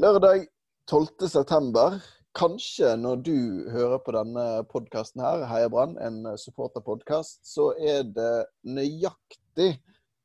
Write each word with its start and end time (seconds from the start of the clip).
Lørdag 0.00 0.46
12. 0.88 1.28
september. 1.28 1.98
Kanskje 2.32 2.94
når 2.96 3.16
du 3.26 3.34
hører 3.68 3.98
på 4.00 4.14
denne 4.16 4.62
podkasten 4.70 5.20
her, 5.20 5.42
Heia 5.50 5.68
Brann, 5.68 5.98
en 6.00 6.30
supporterpodkast, 6.40 7.42
så 7.44 7.74
er 7.76 8.06
det 8.08 8.46
nøyaktig 8.64 9.74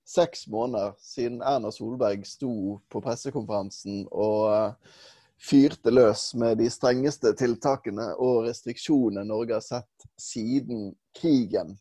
seks 0.07 0.45
måneder 0.47 0.95
siden 1.03 1.41
Erna 1.43 1.73
Solberg 1.75 2.23
sto 2.23 2.77
på 2.87 3.01
pressekonferansen 3.03 4.05
og 4.07 4.45
eh, 4.53 5.03
fyrte 5.35 5.91
løs 5.91 6.29
med 6.39 6.61
de 6.63 6.69
strengeste 6.71 7.35
tiltakene 7.35 8.13
og 8.15 8.45
restriksjonene 8.47 9.27
Norge 9.27 9.59
har 9.59 9.67
sett 9.67 10.07
siden 10.15 10.93
krigen. 11.19 11.75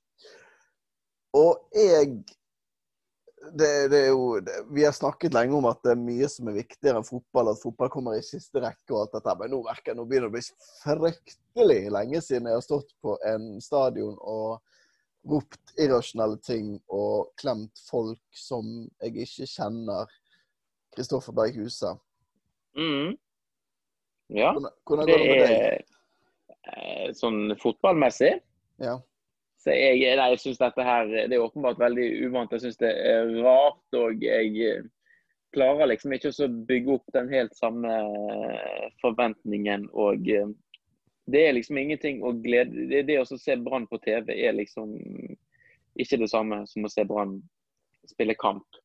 Og 1.38 1.70
jeg 1.70 2.18
det, 3.52 3.88
det, 3.92 3.98
er 3.98 4.08
jo 4.10 4.40
det, 4.40 4.54
Vi 4.74 4.84
har 4.84 4.94
snakket 4.96 5.34
lenge 5.34 5.56
om 5.58 5.66
at 5.68 5.82
det 5.84 5.92
er 5.94 6.00
mye 6.00 6.28
som 6.30 6.48
er 6.50 6.58
viktigere 6.58 7.00
enn 7.00 7.06
fotball, 7.06 7.52
at 7.52 7.60
fotball 7.62 7.90
kommer 7.92 8.16
i 8.18 8.24
siste 8.24 8.62
rekke 8.62 8.94
og 8.94 9.02
alt 9.02 9.16
dette. 9.18 9.34
Men 9.40 9.52
nå 9.54 9.60
merker 9.66 9.96
nå 9.96 10.06
begynner 10.08 10.30
det 10.30 10.32
å 10.32 10.36
bli 10.36 10.44
fryktelig 10.82 11.80
lenge 11.94 12.22
siden 12.24 12.50
jeg 12.50 12.58
har 12.58 12.64
stått 12.66 12.94
på 13.04 13.16
en 13.30 13.54
stadion 13.64 14.16
og 14.20 14.58
ropt 15.26 15.74
irrasjonelle 15.82 16.38
ting 16.46 16.76
og 16.92 17.32
klemt 17.40 17.82
folk 17.88 18.22
som 18.38 18.86
jeg 19.02 19.26
ikke 19.26 19.48
kjenner. 19.50 20.10
Kristoffer 20.96 21.34
Berg 21.36 21.58
Huse. 21.58 21.90
Mm. 22.78 23.16
Ja. 24.32 24.52
Hvordan, 24.52 24.72
hvordan 24.86 25.10
det 25.10 25.18
med 25.22 25.42
deg? 25.42 25.84
Eh, 26.66 27.10
sånn 27.14 27.52
fotballmessig? 27.62 28.32
Ja. 28.82 28.96
Så 29.66 29.74
jeg, 29.74 29.98
nei, 30.14 30.28
jeg 30.30 30.38
synes 30.38 30.60
dette 30.60 30.84
her 30.86 31.08
det 31.10 31.34
er 31.34 31.42
åpenbart 31.42 31.80
veldig 31.82 32.04
uvant. 32.28 32.52
Jeg 32.54 32.62
syns 32.62 32.76
det 32.78 32.92
er 33.02 33.32
rart. 33.42 33.96
Og 33.98 34.20
jeg 34.22 34.52
eh, 34.62 34.84
klarer 35.56 35.90
liksom 35.90 36.14
ikke 36.14 36.30
å 36.30 36.46
bygge 36.68 36.92
opp 36.94 37.10
den 37.16 37.32
helt 37.34 37.56
samme 37.58 37.90
eh, 37.90 38.84
forventningen. 39.02 39.88
Og 39.90 40.30
eh, 40.30 40.52
det 41.26 41.42
er 41.42 41.56
liksom 41.56 41.80
ingenting 41.82 42.22
å 42.22 42.30
glede 42.44 42.86
Det, 42.92 43.02
det 43.08 43.18
å 43.18 43.26
se 43.26 43.58
Brann 43.58 43.88
på 43.90 43.98
TV 44.06 44.30
er 44.36 44.54
liksom 44.54 44.94
ikke 45.98 46.20
det 46.22 46.30
samme 46.30 46.60
som 46.70 46.86
å 46.86 46.92
se 46.92 47.02
Brann 47.08 47.40
spille 48.06 48.38
kamp. 48.38 48.78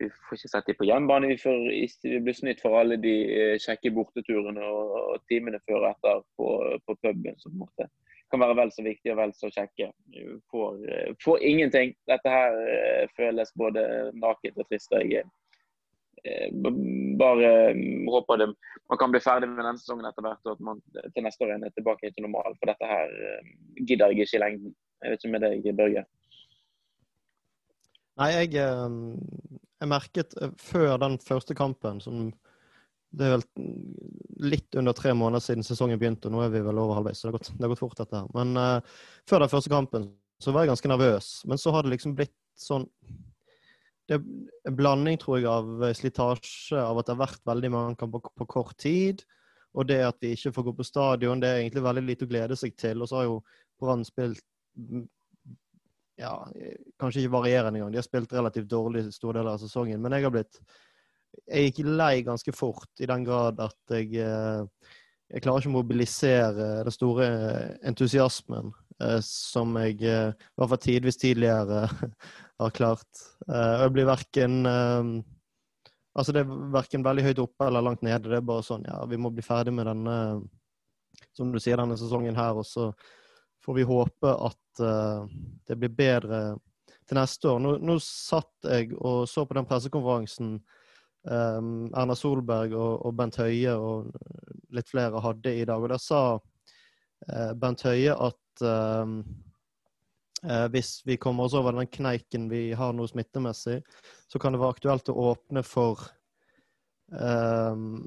Vi 0.00 0.08
får 0.08 0.38
ikke 0.38 0.52
sett 0.54 0.72
dem 0.72 0.80
på 0.80 0.88
hjemmebane. 0.88 1.28
Vi, 1.34 1.84
vi 2.08 2.24
blir 2.24 2.40
snytt 2.40 2.64
for 2.64 2.80
alle 2.80 2.96
de 2.96 3.12
kjekke 3.60 3.92
borteturene 3.92 4.64
og, 4.64 5.20
timene 5.28 5.60
før 5.68 5.82
og 5.82 5.88
etter 5.92 6.26
på, 6.40 6.50
på 6.88 7.00
puben. 7.04 7.36
som 7.44 7.60
måtte 7.60 7.90
kan 8.30 8.42
være 8.42 8.56
vel 8.58 8.72
så 8.74 8.84
viktig 8.86 9.12
og 9.12 9.18
vel 9.20 9.32
så 9.36 9.50
kjekke. 9.54 9.90
Får, 10.50 10.78
eh, 10.90 11.10
får 11.22 11.42
ingenting. 11.46 11.94
Dette 12.10 12.32
her 12.32 12.56
eh, 12.72 13.02
føles 13.16 13.52
både 13.58 13.84
nakent 14.18 14.58
og 14.58 14.68
trist. 14.70 14.94
Jeg 14.98 15.22
eh, 16.24 16.48
bare 17.20 17.52
håper 18.10 18.42
det, 18.42 18.48
man 18.90 19.00
kan 19.00 19.14
bli 19.14 19.22
ferdig 19.22 19.50
med 19.52 19.62
denne 19.62 19.78
sesongen 19.78 20.08
etter 20.08 20.26
hvert, 20.26 20.42
og 20.46 20.56
at 20.56 20.66
man 20.70 20.82
til 21.14 21.26
neste 21.26 21.46
år 21.46 21.54
er 21.56 21.74
tilbake 21.76 22.10
til 22.10 22.26
normal. 22.26 22.58
For 22.58 22.72
dette 22.72 22.90
her 22.90 23.14
gidder 23.86 24.12
jeg 24.12 24.26
ikke 24.26 24.40
i 24.40 24.44
lengden. 24.44 24.76
Jeg 25.04 25.12
vet 25.12 25.24
ikke 25.24 25.34
med 25.36 25.46
deg, 25.46 25.70
Børge? 25.76 26.06
Nei, 28.16 28.30
jeg, 28.32 28.52
jeg 28.56 29.88
merket 29.92 30.34
før 30.56 30.96
den 31.02 31.18
første 31.20 31.54
kampen 31.54 32.00
som 32.00 32.30
det 33.16 33.26
er 33.26 33.32
vel 33.32 33.44
litt 34.52 34.76
under 34.76 34.92
tre 34.96 35.14
måneder 35.16 35.42
siden 35.44 35.64
sesongen 35.64 36.00
begynte, 36.00 36.28
og 36.28 36.36
nå 36.36 36.42
er 36.44 36.50
vi 36.52 36.64
vel 36.64 36.80
over 36.82 36.98
halvveis. 36.98 37.20
Så 37.20 37.26
det 37.26 37.32
har 37.32 37.38
gått, 37.38 37.52
det 37.54 37.64
har 37.64 37.72
gått 37.72 37.82
fort, 37.82 37.96
dette 37.98 38.20
her. 38.20 38.26
Men 38.36 38.58
uh, 38.60 38.98
før 39.28 39.44
den 39.44 39.52
første 39.52 39.72
kampen 39.72 40.10
så 40.42 40.52
var 40.52 40.64
jeg 40.64 40.74
ganske 40.74 40.90
nervøs. 40.92 41.30
Men 41.48 41.60
så 41.60 41.72
har 41.72 41.86
det 41.86 41.94
liksom 41.94 42.16
blitt 42.18 42.36
sånn 42.60 42.84
Det 44.06 44.18
er 44.18 44.26
en 44.68 44.76
blanding, 44.78 45.16
tror 45.18 45.40
jeg, 45.40 45.48
av 45.50 45.88
slitasje, 45.98 46.78
av 46.78 47.00
at 47.00 47.08
det 47.08 47.16
har 47.16 47.24
vært 47.24 47.48
veldig 47.48 47.70
mange 47.74 47.96
kamper 47.98 48.22
på, 48.22 48.34
på 48.38 48.46
kort 48.52 48.76
tid. 48.78 49.24
Og 49.76 49.88
det 49.88 49.98
at 50.06 50.20
vi 50.22 50.36
ikke 50.36 50.52
får 50.54 50.68
gå 50.68 50.74
på 50.76 50.86
stadion, 50.86 51.40
det 51.42 51.48
er 51.48 51.62
egentlig 51.64 51.82
veldig 51.84 52.04
lite 52.04 52.28
å 52.28 52.30
glede 52.30 52.56
seg 52.60 52.76
til. 52.78 53.02
Og 53.02 53.10
så 53.10 53.18
har 53.18 53.26
jo 53.26 53.40
Brann 53.80 54.04
spilt 54.06 54.44
ja, 56.16 56.32
kanskje 57.00 57.24
ikke 57.24 57.34
varierende 57.34 57.80
engang. 57.80 57.92
De 57.92 58.00
har 58.00 58.06
spilt 58.06 58.32
relativt 58.32 58.70
dårlig 58.70 59.04
store 59.12 59.40
deler 59.40 59.56
av 59.56 59.60
sesongen. 59.60 60.00
Men 60.04 60.16
jeg 60.16 60.28
har 60.28 60.32
blitt 60.36 60.60
jeg 61.46 61.70
gikk 61.70 61.86
lei 61.86 62.22
ganske 62.26 62.52
fort, 62.54 62.90
i 63.00 63.08
den 63.08 63.24
grad 63.26 63.60
at 63.62 63.94
jeg 63.94 64.10
eh, 64.22 64.64
jeg 65.26 65.42
klarer 65.42 65.62
ikke 65.62 65.72
å 65.72 65.76
mobilisere 65.80 66.66
den 66.86 66.94
store 66.94 67.28
entusiasmen 67.86 68.70
eh, 69.02 69.18
som 69.26 69.74
jeg 69.80 69.98
eh, 70.06 70.28
i 70.30 70.60
hvert 70.60 70.72
fall 70.72 70.82
tidvis 70.82 71.18
tidligere 71.22 71.86
har 72.62 72.76
klart. 72.76 73.24
jeg 73.46 73.90
blir 73.92 74.06
verken 74.08 74.62
Altså, 76.16 76.32
det 76.32 76.46
er 76.46 76.52
verken 76.72 77.02
veldig 77.04 77.26
høyt 77.26 77.40
oppe 77.42 77.66
eller 77.66 77.82
langt 77.84 78.00
nede. 78.00 78.30
Det 78.30 78.38
er 78.38 78.44
bare 78.48 78.64
sånn, 78.64 78.86
ja, 78.88 79.02
vi 79.04 79.18
må 79.20 79.28
bli 79.28 79.42
ferdig 79.44 79.74
med 79.76 79.84
denne, 79.84 80.14
som 81.36 81.50
du 81.52 81.58
sier, 81.60 81.76
denne 81.76 81.98
sesongen 82.00 82.38
her. 82.38 82.56
Og 82.56 82.64
så 82.64 82.86
får 83.60 83.76
vi 83.76 83.84
håpe 83.84 84.32
at 84.32 84.80
det 85.68 85.76
blir 85.76 85.92
bedre 85.92 86.40
til 87.04 87.20
neste 87.20 87.50
år. 87.52 87.60
Nå, 87.60 87.74
nå 87.84 87.98
satt 88.00 88.64
jeg 88.64 88.96
og 88.96 89.26
så 89.28 89.44
på 89.44 89.58
den 89.58 89.68
pressekonferansen 89.68 90.56
um, 91.26 91.88
Erna 91.94 92.16
Solberg 92.16 92.74
og, 92.76 92.92
og, 93.06 93.14
Bent 93.18 93.38
Høie 93.40 93.74
og 93.74 94.12
litt 94.74 94.90
flere 94.90 95.22
hadde 95.24 95.54
i 95.54 95.66
dag. 95.68 95.82
Og 95.82 95.92
der 95.92 96.02
sa 96.02 96.22
uh, 96.36 97.52
Bent 97.58 97.84
Høie 97.86 98.14
at 98.14 98.64
um, 98.64 99.18
uh, 100.44 100.66
hvis 100.74 101.00
vi 101.06 101.18
kommer 101.20 101.46
oss 101.46 101.56
over 101.58 101.76
den 101.76 101.90
kneiken 101.90 102.48
vi 102.52 102.70
har 102.78 102.94
nå 102.96 103.08
smittemessig, 103.10 103.80
så 104.30 104.42
kan 104.42 104.54
det 104.54 104.62
være 104.62 104.78
aktuelt 104.78 105.12
å 105.12 105.18
åpne 105.32 105.64
for 105.66 106.02
um, 107.12 108.04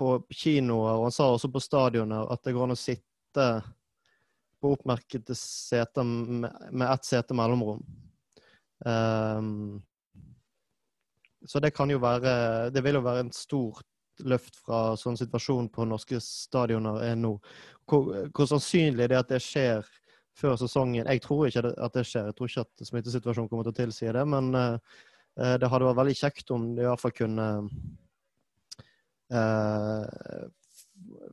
på 0.00 0.14
kinoer, 0.32 0.96
og 0.96 1.10
han 1.10 1.12
sa 1.12 1.26
også 1.28 1.50
på 1.52 1.60
stadioner, 1.60 2.24
at 2.32 2.40
det 2.46 2.54
går 2.56 2.70
an 2.70 2.72
å 2.72 2.78
sitte 2.78 3.46
på 4.60 4.70
oppmerkede 4.72 5.34
seter 5.36 6.04
med, 6.04 6.48
med 6.72 6.86
ett 6.88 7.04
sete 7.04 7.36
mellomrom. 7.36 7.82
Um, 8.80 9.82
så 11.46 11.60
det 11.60 11.72
kan 11.72 11.90
jo 11.90 12.00
være 12.02 12.70
Det 12.74 12.82
vil 12.84 12.98
jo 12.98 13.04
være 13.04 13.24
en 13.24 13.32
stort 13.32 13.86
løft 14.26 14.58
fra 14.60 14.96
sånn 15.00 15.16
situasjon 15.16 15.70
på 15.72 15.86
norske 15.88 16.18
stadioner 16.20 17.00
er 17.06 17.16
nå. 17.16 17.32
Hvor, 17.88 18.10
hvor 18.36 18.48
sannsynlig 18.50 19.06
er 19.06 19.14
det 19.14 19.20
at 19.20 19.32
det 19.32 19.40
skjer 19.44 19.86
før 20.36 20.58
sesongen? 20.60 21.08
Jeg 21.08 21.22
tror 21.24 21.46
ikke 21.48 21.62
at 21.72 21.96
det 21.96 22.04
skjer. 22.08 22.28
Jeg 22.28 22.36
tror 22.36 22.50
ikke 22.50 22.66
at 22.66 22.90
smittesituasjonen 22.90 23.48
kommer 23.48 23.68
til 23.68 23.74
å 23.74 23.78
tilsi 23.80 24.10
det. 24.12 24.26
Men 24.28 24.52
uh, 24.52 24.76
det 25.56 25.70
hadde 25.72 25.88
vært 25.88 26.00
veldig 26.02 26.18
kjekt 26.20 26.52
om 26.52 26.68
det 26.76 26.84
iallfall 26.84 27.16
kunne 27.16 27.48
uh, 29.32 30.44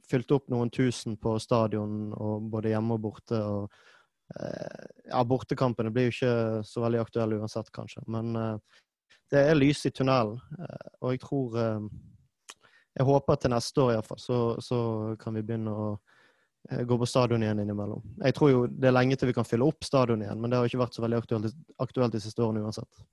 fylt 0.08 0.34
opp 0.36 0.48
noen 0.54 0.72
tusen 0.74 1.18
på 1.20 1.36
stadion, 1.44 2.14
og 2.16 2.50
både 2.54 2.72
hjemme 2.72 2.98
og 2.98 3.04
borte. 3.04 3.38
og 3.44 3.68
uh, 4.38 4.84
ja, 5.10 5.24
Bortekampene 5.28 5.92
blir 5.94 6.08
jo 6.08 6.16
ikke 6.16 6.36
så 6.68 6.88
veldig 6.88 7.04
aktuelle 7.04 7.42
uansett, 7.42 7.74
kanskje. 7.76 8.06
Men 8.08 8.36
uh, 8.38 8.84
det 9.32 9.44
er 9.44 9.58
lys 9.58 9.86
i 9.88 9.92
tunnelen. 9.92 10.40
Eh, 10.60 10.92
og 11.02 11.16
jeg 11.16 11.24
tror 11.24 11.58
eh, 11.62 11.88
Jeg 12.98 13.06
håper 13.06 13.36
til 13.38 13.54
neste 13.54 13.82
år 13.84 13.92
iallfall, 13.94 14.20
så, 14.20 14.38
så 14.64 14.78
kan 15.22 15.36
vi 15.38 15.44
begynne 15.46 15.70
å 15.70 15.90
eh, 16.72 16.82
gå 16.82 16.98
på 16.98 17.06
stadion 17.06 17.44
igjen 17.46 17.62
innimellom. 17.62 18.02
Jeg 18.24 18.38
tror 18.38 18.52
jo 18.52 18.64
det 18.72 18.90
er 18.90 18.96
lenge 18.96 19.18
til 19.20 19.30
vi 19.30 19.36
kan 19.38 19.46
fylle 19.46 19.68
opp 19.68 19.86
stadion 19.86 20.24
igjen, 20.26 20.42
men 20.42 20.50
det 20.50 20.58
har 20.58 20.70
ikke 20.70 20.82
vært 20.82 20.98
så 20.98 21.06
veldig 21.06 21.20
aktuelt, 21.22 21.60
aktuelt 21.84 22.16
de 22.16 22.24
siste 22.24 22.42
årene 22.42 22.64
uansett. 22.66 23.04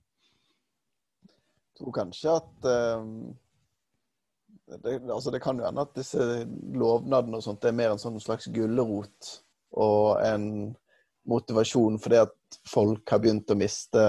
Jeg 1.25 1.83
tror 1.83 1.93
kanskje 1.99 2.33
at 2.33 2.67
um, 2.97 3.11
det, 4.81 4.95
altså 5.11 5.33
det 5.35 5.43
kan 5.43 5.59
jo 5.59 5.67
hende 5.67 5.83
at 5.85 5.93
disse 5.97 6.25
lovnadene 6.73 7.37
og 7.37 7.45
sånt 7.45 7.67
er 7.67 7.75
mer 7.75 7.93
en 7.93 8.01
sånn 8.01 8.17
slags 8.23 8.47
gulrot 8.55 9.33
og 9.75 10.23
en 10.23 10.47
motivasjon 11.29 11.99
fordi 12.01 12.21
at 12.23 12.59
folk 12.69 13.11
har 13.11 13.21
begynt 13.21 13.51
å 13.51 13.59
miste 13.59 14.05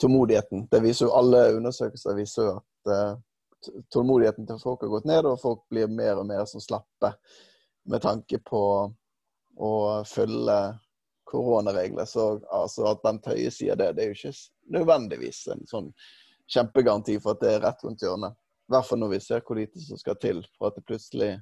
tålmodigheten. 0.00 0.66
Det 0.70 0.80
viser 0.84 1.06
jo 1.06 1.16
Alle 1.16 1.42
undersøkelser 1.56 2.16
viser 2.18 2.48
jo 2.48 2.54
at 2.58 2.92
uh, 2.92 3.76
tålmodigheten 3.92 4.46
til 4.46 4.60
folk 4.62 4.84
har 4.84 4.92
gått 4.92 5.08
ned, 5.08 5.26
og 5.26 5.40
folk 5.40 5.64
blir 5.72 5.90
mer 5.90 6.20
og 6.20 6.26
mer 6.28 6.44
som 6.50 6.62
slappe 6.62 7.12
med 7.86 8.02
tanke 8.02 8.38
på 8.44 8.62
å 9.56 9.72
følge 10.06 10.58
koronaregler. 11.26 12.04
Så 12.04 12.40
altså, 12.52 12.86
at 12.90 13.02
Bent 13.02 13.26
Høie 13.26 13.50
sier 13.50 13.78
det, 13.78 13.92
det 13.96 14.04
er 14.04 14.12
jo 14.12 14.18
ikke 14.18 14.76
nødvendigvis 14.76 15.46
en 15.54 15.64
sånn 15.70 15.92
kjempegaranti 16.52 17.16
for 17.22 17.34
at 17.34 17.42
det 17.42 17.54
er 17.54 17.64
rett 17.64 17.82
rundt 17.84 18.04
hjørnet. 18.04 18.36
I 18.66 18.74
hvert 18.74 18.88
fall 18.88 19.00
når 19.00 19.12
vi 19.14 19.22
ser 19.22 19.42
hvor 19.46 19.58
lite 19.58 19.82
som 19.82 19.98
skal 19.98 20.18
til 20.22 20.42
for 20.56 20.68
at 20.68 20.78
det 20.78 20.86
plutselig 20.86 21.32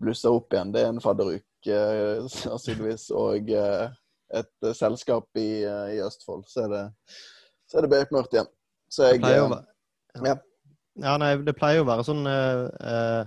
blusser 0.00 0.32
opp 0.32 0.52
igjen. 0.52 0.72
Det 0.72 0.84
er 0.84 0.92
en 0.92 1.02
fadderuke 1.04 1.80
uh, 1.80 2.28
sannsynligvis 2.32 3.10
og 3.16 3.52
uh, 3.52 3.90
et 4.40 4.70
selskap 4.76 5.26
i, 5.40 5.64
i, 5.66 6.00
Østfold. 6.04 6.46
Så 6.48 6.64
er 6.64 6.72
det 6.72 6.84
så 7.70 7.78
er 7.78 7.86
det 7.86 7.92
bekmørkt 7.92 8.34
igjen. 8.34 8.48
Så 8.90 9.06
jeg 9.06 9.20
eh, 9.22 9.36
ja. 10.18 10.34
ja. 10.98 11.18
nei, 11.22 11.34
det 11.46 11.54
pleier 11.58 11.84
å 11.84 11.88
være 11.88 12.06
sånn 12.06 12.26
eh, 12.26 12.64
eh, 12.90 13.20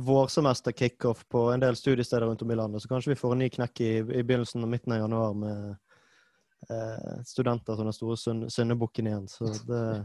vårsemester-kickoff 0.00 1.26
på 1.28 1.50
en 1.52 1.60
del 1.60 1.76
studiesteder 1.76 2.26
rundt 2.26 2.42
om 2.42 2.50
i 2.50 2.56
landet. 2.56 2.82
Så 2.82 2.88
kanskje 2.88 3.12
vi 3.12 3.18
får 3.20 3.34
en 3.36 3.42
ny 3.44 3.50
knekk 3.52 3.82
i, 3.84 3.92
i 4.00 4.22
begynnelsen 4.22 4.64
og 4.64 4.72
midten 4.72 4.96
av 4.96 5.02
januar 5.02 5.36
med 5.36 5.66
eh, 6.70 7.20
studenter 7.28 7.76
som 7.76 7.90
den 7.90 7.96
store 7.96 8.48
syndebukken 8.56 9.10
igjen. 9.10 9.28
Så 9.28 9.52
det 9.68 9.82
er 9.82 10.02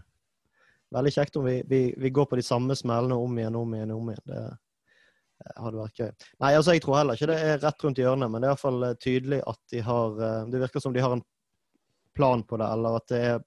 veldig 0.97 1.15
kjekt 1.15 1.39
om 1.39 1.47
vi, 1.47 1.61
vi, 1.69 1.81
vi 1.97 2.11
går 2.11 2.27
på 2.27 2.39
de 2.39 2.45
samme 2.45 2.75
smellene 2.75 3.15
om 3.15 3.39
igjen 3.39 3.59
om 3.61 3.79
igjen. 3.79 3.95
om 3.95 4.11
igjen. 4.11 4.27
Det 4.27 4.43
eh, 4.43 5.55
hadde 5.61 5.79
vært 5.79 6.03
gøy. 6.03 6.11
Nei, 6.43 6.51
altså 6.57 6.75
jeg 6.75 6.83
tror 6.83 6.99
heller 6.99 7.15
ikke 7.15 7.31
det 7.31 7.39
er 7.43 7.63
rett 7.63 7.87
rundt 7.87 8.03
hjørnet, 8.03 8.31
men 8.31 8.43
det 8.43 8.49
er 8.49 8.57
iallfall 8.57 8.91
tydelig 8.99 9.41
at 9.47 9.59
de 9.71 9.81
har 9.83 10.21
Det 10.51 10.61
virker 10.63 10.83
som 10.83 10.93
de 10.95 11.03
har 11.03 11.15
en 11.15 11.25
plan 12.15 12.43
på 12.47 12.57
det, 12.57 12.67
eller 12.71 12.95
at 12.99 13.11
det 13.11 13.19
er 13.29 13.41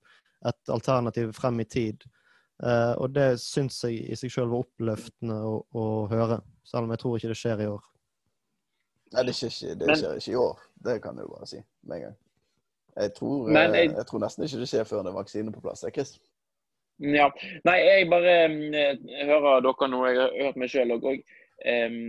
et 0.47 0.73
alternativ 0.73 1.33
frem 1.37 1.61
i 1.61 1.67
tid. 1.69 2.07
Uh, 2.59 2.95
og 2.99 3.13
det 3.15 3.37
syns 3.43 3.77
jeg 3.87 4.01
i 4.11 4.17
seg 4.19 4.33
sjøl 4.35 4.49
var 4.51 4.65
oppløftende 4.65 5.37
å, 5.47 5.59
å, 5.79 5.83
høre, 6.11 6.41
selv 6.67 6.89
om 6.89 6.95
jeg 6.95 7.03
tror 7.03 7.19
ikke 7.19 7.31
det 7.31 7.39
skjer 7.39 7.63
i 7.63 7.69
år. 7.71 7.85
Nei, 9.15 9.25
det 9.29 9.35
skjer 9.39 9.53
ikke, 9.53 9.77
det 9.81 9.99
skjer 10.01 10.23
ikke 10.23 10.33
i 10.33 10.41
år. 10.41 10.65
Det 10.89 10.97
kan 11.05 11.19
du 11.19 11.27
bare 11.29 11.47
si 11.49 11.61
med 11.61 12.01
en 12.01 12.03
gang. 12.09 12.17
Jeg 12.99 13.13
tror, 13.15 13.47
jeg, 13.55 13.71
jeg, 13.77 13.93
jeg 13.95 14.07
tror, 14.09 14.23
nesten 14.25 14.45
ikke 14.45 14.61
det 14.65 14.69
skjer 14.73 14.89
før 14.89 15.05
det 15.07 15.13
er 15.13 15.19
vaksine 15.21 15.55
på 15.55 15.63
plass. 15.63 15.85
Chris? 15.95 16.17
Ja. 16.99 17.29
Nei, 17.69 17.77
jeg 17.79 18.09
bare 18.11 18.33
jeg 18.35 19.29
hører 19.29 19.63
dere 19.63 19.89
nå. 19.93 20.01
Jeg 20.09 20.19
har 20.19 20.35
hørt 20.49 20.59
meg 20.59 20.73
sjøl 20.73 20.97
òg. 20.97 21.07
Um, 21.63 22.01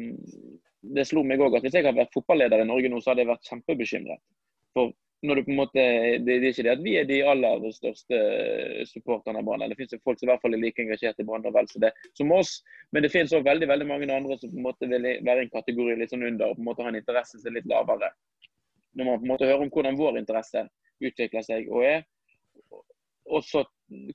det 0.96 1.06
slo 1.10 1.22
meg 1.28 1.42
òg 1.44 1.60
at 1.60 1.66
hvis 1.66 1.78
jeg 1.78 1.86
hadde 1.86 2.00
vært 2.00 2.16
fotballeder 2.16 2.64
i 2.64 2.68
Norge 2.68 2.90
nå, 2.90 3.02
så 3.04 3.12
hadde 3.12 3.26
jeg 3.26 3.30
vært 3.30 3.52
kjempebekymret. 3.52 4.22
For 4.74 4.94
når 5.22 5.36
du 5.36 5.44
på 5.44 5.52
en 5.52 5.60
måte, 5.60 5.84
det, 6.24 6.24
det 6.26 6.36
er 6.38 6.54
ikke 6.54 6.64
det 6.64 6.74
at 6.78 6.84
vi 6.84 6.94
er 6.96 7.08
de 7.08 7.18
aller 7.28 7.64
største 7.76 8.20
supporterne 8.88 9.42
av 9.42 9.48
Brann. 9.48 9.66
Det 9.68 9.76
finnes 9.80 9.96
jo 9.98 10.04
folk 10.06 10.20
som 10.20 10.30
i 10.30 10.32
hvert 10.32 10.44
fall 10.46 10.56
er 10.56 10.62
like 10.64 10.80
engasjert 10.84 11.20
i 11.20 11.26
Brann 11.28 11.48
og 11.50 11.56
vel 11.58 11.68
så 11.68 11.82
det 11.84 11.92
som 12.18 12.32
oss. 12.36 12.54
Men 12.96 13.04
det 13.04 13.12
finnes 13.12 13.34
også 13.34 13.48
veldig 13.48 13.68
veldig 13.68 13.88
mange 13.90 14.08
andre 14.16 14.38
som 14.40 14.54
på 14.54 14.62
en 14.62 14.68
måte 14.70 14.88
vil 14.92 15.10
være 15.28 15.44
en 15.44 15.52
kategori 15.52 15.98
litt 16.00 16.14
sånn 16.14 16.24
under 16.30 16.54
og 16.54 16.60
på 16.60 16.64
en 16.64 16.70
måte 16.70 16.88
ha 16.88 16.94
en 16.94 17.02
interesse 17.02 17.36
som 17.42 17.52
er 17.52 17.60
litt 17.60 17.68
lavere. 17.72 18.14
Når 18.96 19.10
man 19.10 19.20
på 19.20 19.28
en 19.28 19.34
måte 19.34 19.50
hører 19.50 19.66
om 19.68 19.74
hvordan 19.76 20.00
vår 20.00 20.22
interesse 20.24 20.64
utvikler 21.04 21.46
seg 21.46 21.68
og 21.68 21.84
er, 21.90 22.08
og 23.30 23.44
så 23.46 23.66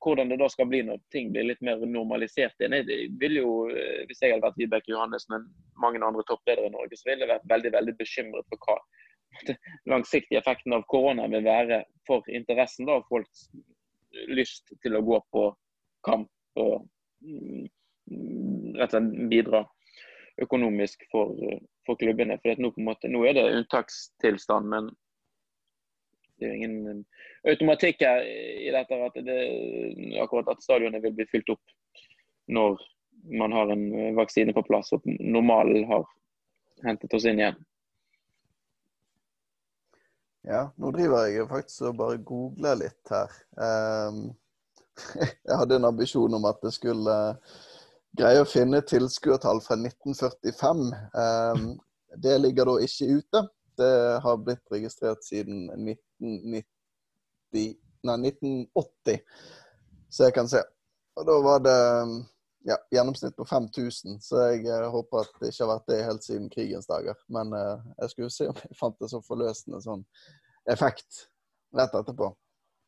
hvordan 0.03 0.31
det 0.31 0.41
da 0.41 0.49
skal 0.51 0.69
bli 0.71 0.81
når 0.87 1.01
ting 1.13 1.31
blir 1.35 1.47
litt 1.49 1.63
mer 1.67 1.83
normalisert 1.87 2.57
igjen. 2.63 2.77
Jeg 2.81 3.13
vil 3.21 3.41
jo, 3.41 3.51
eh, 3.71 4.05
Hvis 4.09 4.23
jeg 4.23 4.33
hadde 4.33 4.47
vært 4.47 4.59
Vibeke 4.59 4.93
Johannessen 4.93 5.37
og 5.37 5.47
mange 5.83 6.03
andre 6.03 6.25
toppledere 6.29 6.71
i 6.71 6.75
Norge, 6.75 6.97
så 6.97 7.11
ville 7.11 7.27
jeg 7.27 7.33
vært 7.35 7.49
veldig 7.51 7.73
veldig 7.75 7.95
bekymret 7.99 8.49
for 8.49 8.67
hva 8.67 8.79
langsiktige 9.93 10.41
effekten 10.41 10.77
av 10.77 10.87
korona 10.91 11.29
vil 11.33 11.45
være 11.47 11.83
for 12.09 12.27
interessen 12.29 12.89
da, 12.89 13.01
folks 13.09 13.49
lyst 14.31 14.73
til 14.83 14.97
å 14.97 15.05
gå 15.05 15.21
på 15.35 15.45
kamp 16.07 16.31
og 16.61 16.85
mm, 17.25 17.65
rett 18.79 18.95
og 18.95 18.99
slett 18.99 19.31
bidra 19.31 19.65
økonomisk 20.43 21.05
for, 21.13 21.35
for 21.87 21.99
klubbene. 22.01 22.39
For 22.43 22.61
nå, 22.63 22.73
måte, 22.85 23.11
nå, 23.11 23.25
er 23.27 23.37
det 23.37 23.47
unntakstilstand, 23.53 24.71
men 24.71 24.91
det 26.43 26.49
er 26.49 26.57
ingen 26.59 27.05
automatikk 27.49 28.03
her 28.03 28.25
i 28.27 28.73
dette 28.75 28.99
at, 29.07 29.21
det, 29.27 29.39
akkurat 30.23 30.51
at 30.51 30.65
stadionet 30.65 31.05
vil 31.05 31.15
bli 31.15 31.29
fylt 31.31 31.53
opp 31.55 31.63
når 32.51 32.81
man 33.39 33.55
har 33.55 33.71
en 33.73 33.85
vaksine 34.19 34.53
på 34.53 34.65
plass 34.67 34.91
og 34.93 35.07
normalen 35.07 35.87
har 35.89 36.05
hentet 36.85 37.15
oss 37.17 37.25
inn 37.31 37.41
igjen. 37.41 37.57
Ja, 40.45 40.67
nå 40.77 40.91
driver 40.93 41.29
jeg 41.33 41.49
faktisk 41.49 41.87
og 41.89 41.97
bare 42.01 42.19
googler 42.21 42.77
litt 42.83 43.13
her. 43.13 43.31
Um, 43.57 44.27
jeg 45.49 45.57
hadde 45.61 45.79
en 45.79 45.89
ambisjon 45.89 46.37
om 46.37 46.45
at 46.51 46.61
jeg 46.67 46.77
skulle 46.77 47.15
uh, 47.15 47.57
greie 48.19 48.43
å 48.43 48.49
finne 48.49 48.83
tilskuertall 48.85 49.63
fra 49.65 49.79
1945. 49.81 50.85
Um, 50.85 50.93
ehm, 51.25 51.71
det 52.23 52.37
ligger 52.43 52.69
da 52.69 52.77
ikke 52.85 53.19
ute. 53.19 53.43
Det 53.81 53.95
har 54.23 54.45
blitt 54.45 54.71
registrert 54.71 55.25
siden 55.27 55.67
1990 55.73 56.69
nei, 58.05 58.17
1980, 58.29 59.21
så 60.11 60.29
jeg 60.29 60.37
kan 60.37 60.49
se. 60.51 60.63
Og 61.19 61.27
da 61.29 61.39
var 61.45 61.63
det 61.65 61.81
ja, 62.65 62.77
gjennomsnitt 62.91 63.37
på 63.37 63.45
5000, 63.45 64.21
så 64.25 64.41
jeg 64.49 64.65
uh, 64.69 64.89
håper 64.93 65.21
at 65.21 65.37
det 65.41 65.51
ikke 65.53 65.67
har 65.67 65.71
vært 65.75 65.91
det 65.91 65.99
helt 66.07 66.25
siden 66.25 66.49
krigens 66.53 66.89
dager. 66.89 67.19
Men 67.33 67.53
uh, 67.53 67.83
jeg 68.01 68.13
skulle 68.15 68.33
se 68.33 68.49
om 68.49 68.61
jeg 68.63 68.79
fant 68.79 68.97
det 69.03 69.11
så 69.13 69.21
forløsende 69.25 69.83
sånn 69.85 70.05
effekt 70.73 71.27
rett 71.77 71.97
etterpå. 72.01 72.31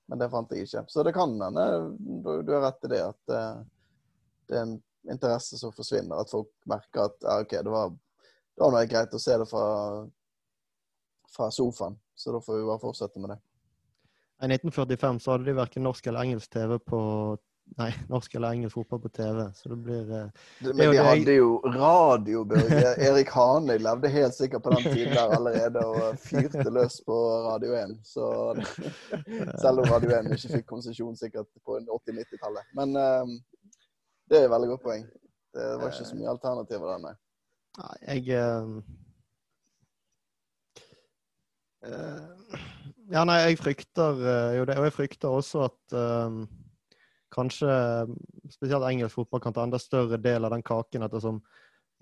Men 0.08 0.23
det 0.23 0.31
fant 0.32 0.52
jeg 0.55 0.64
ikke. 0.64 0.84
Så 0.88 1.05
det 1.05 1.12
kan 1.17 1.34
hende 1.43 1.67
du, 1.99 2.31
du 2.46 2.55
har 2.55 2.64
rett 2.69 2.88
i 2.88 2.93
det, 2.94 3.02
at 3.05 3.34
uh, 3.34 3.61
det 4.49 4.56
er 4.56 4.64
en 4.64 4.76
interesse 5.12 5.61
som 5.61 5.75
forsvinner. 5.76 6.23
At 6.23 6.32
folk 6.32 6.49
merker 6.70 7.11
at 7.11 7.19
ja, 7.20 7.40
OK, 7.44 7.52
det 7.58 7.75
var, 7.75 7.93
det 7.93 8.64
var 8.64 8.73
noe 8.73 8.88
greit 8.88 9.17
å 9.17 9.20
se 9.20 9.37
det 9.37 9.49
fra, 9.50 9.67
fra 11.37 11.50
sofaen. 11.52 12.00
Så 12.17 12.32
da 12.32 12.40
får 12.40 12.62
vi 12.62 12.70
bare 12.70 12.81
fortsette 12.81 13.20
med 13.20 13.34
det. 13.34 13.40
I 14.40 14.49
1945 14.49 15.20
så 15.20 15.32
hadde 15.34 15.49
de 15.49 15.56
verken 15.56 15.84
norsk 15.84 16.08
eller 16.08 16.25
engelsk 16.25 16.50
TV 16.52 16.78
på 16.81 17.00
Nei, 17.77 17.91
norsk 18.09 18.35
eller 18.39 18.55
engelsk 18.55 18.77
fotball 18.79 19.01
på 19.03 19.09
TV, 19.19 19.41
så 19.55 19.69
det 19.69 19.77
blir 19.85 20.13
eh, 20.15 20.29
det, 20.61 20.75
Men 20.79 20.91
vi 20.91 21.01
hadde 21.03 21.35
jo 21.35 21.49
radio, 21.75 22.45
Børge. 22.49 22.93
Erik 23.09 23.33
Hane 23.35 23.77
levde 23.83 24.09
helt 24.15 24.37
sikkert 24.37 24.63
på 24.65 24.73
den 24.77 24.87
tiden 24.87 25.13
der 25.13 25.35
allerede 25.37 25.83
og 25.85 26.21
fyrte 26.23 26.71
løs 26.71 27.01
på 27.07 27.19
Radio 27.49 27.75
1. 27.77 27.97
Så 28.07 28.29
Selv 29.63 29.83
om 29.83 29.91
Radio 29.93 30.15
1 30.17 30.33
ikke 30.39 30.55
fikk 30.55 30.67
konsesjon 30.71 31.19
sikkert 31.19 31.51
på 31.67 31.81
80-90-tallet. 31.83 32.71
Men 32.79 32.97
um, 32.97 33.35
det 34.31 34.41
er 34.41 34.47
et 34.47 34.55
veldig 34.55 34.71
godt 34.73 34.87
poeng. 34.87 35.05
Det 35.57 35.67
var 35.81 35.91
ikke 35.91 36.09
så 36.09 36.17
mye 36.17 36.33
alternativer 36.33 36.95
der, 36.95 37.03
nei. 37.05 37.15
Nei, 37.77 37.97
jeg 38.07 38.41
uh, 38.41 38.81
uh, 41.91 42.61
ja, 43.12 43.23
nei, 43.29 43.37
jeg 43.45 43.59
frykter 43.61 44.23
eh, 44.23 44.53
jo 44.59 44.65
det. 44.67 44.79
Og 44.81 44.89
jeg 44.89 44.95
frykter 44.97 45.35
også 45.35 45.67
at 45.69 45.97
um, 45.99 46.47
kanskje 47.32 47.70
spesielt 48.52 48.87
engelsk 48.87 49.19
fotball 49.19 49.43
kan 49.43 49.55
ta 49.56 49.64
enda 49.67 49.78
større 49.81 50.19
del 50.23 50.44
av 50.46 50.55
den 50.55 50.64
kaken. 50.67 51.02
ettersom 51.06 51.40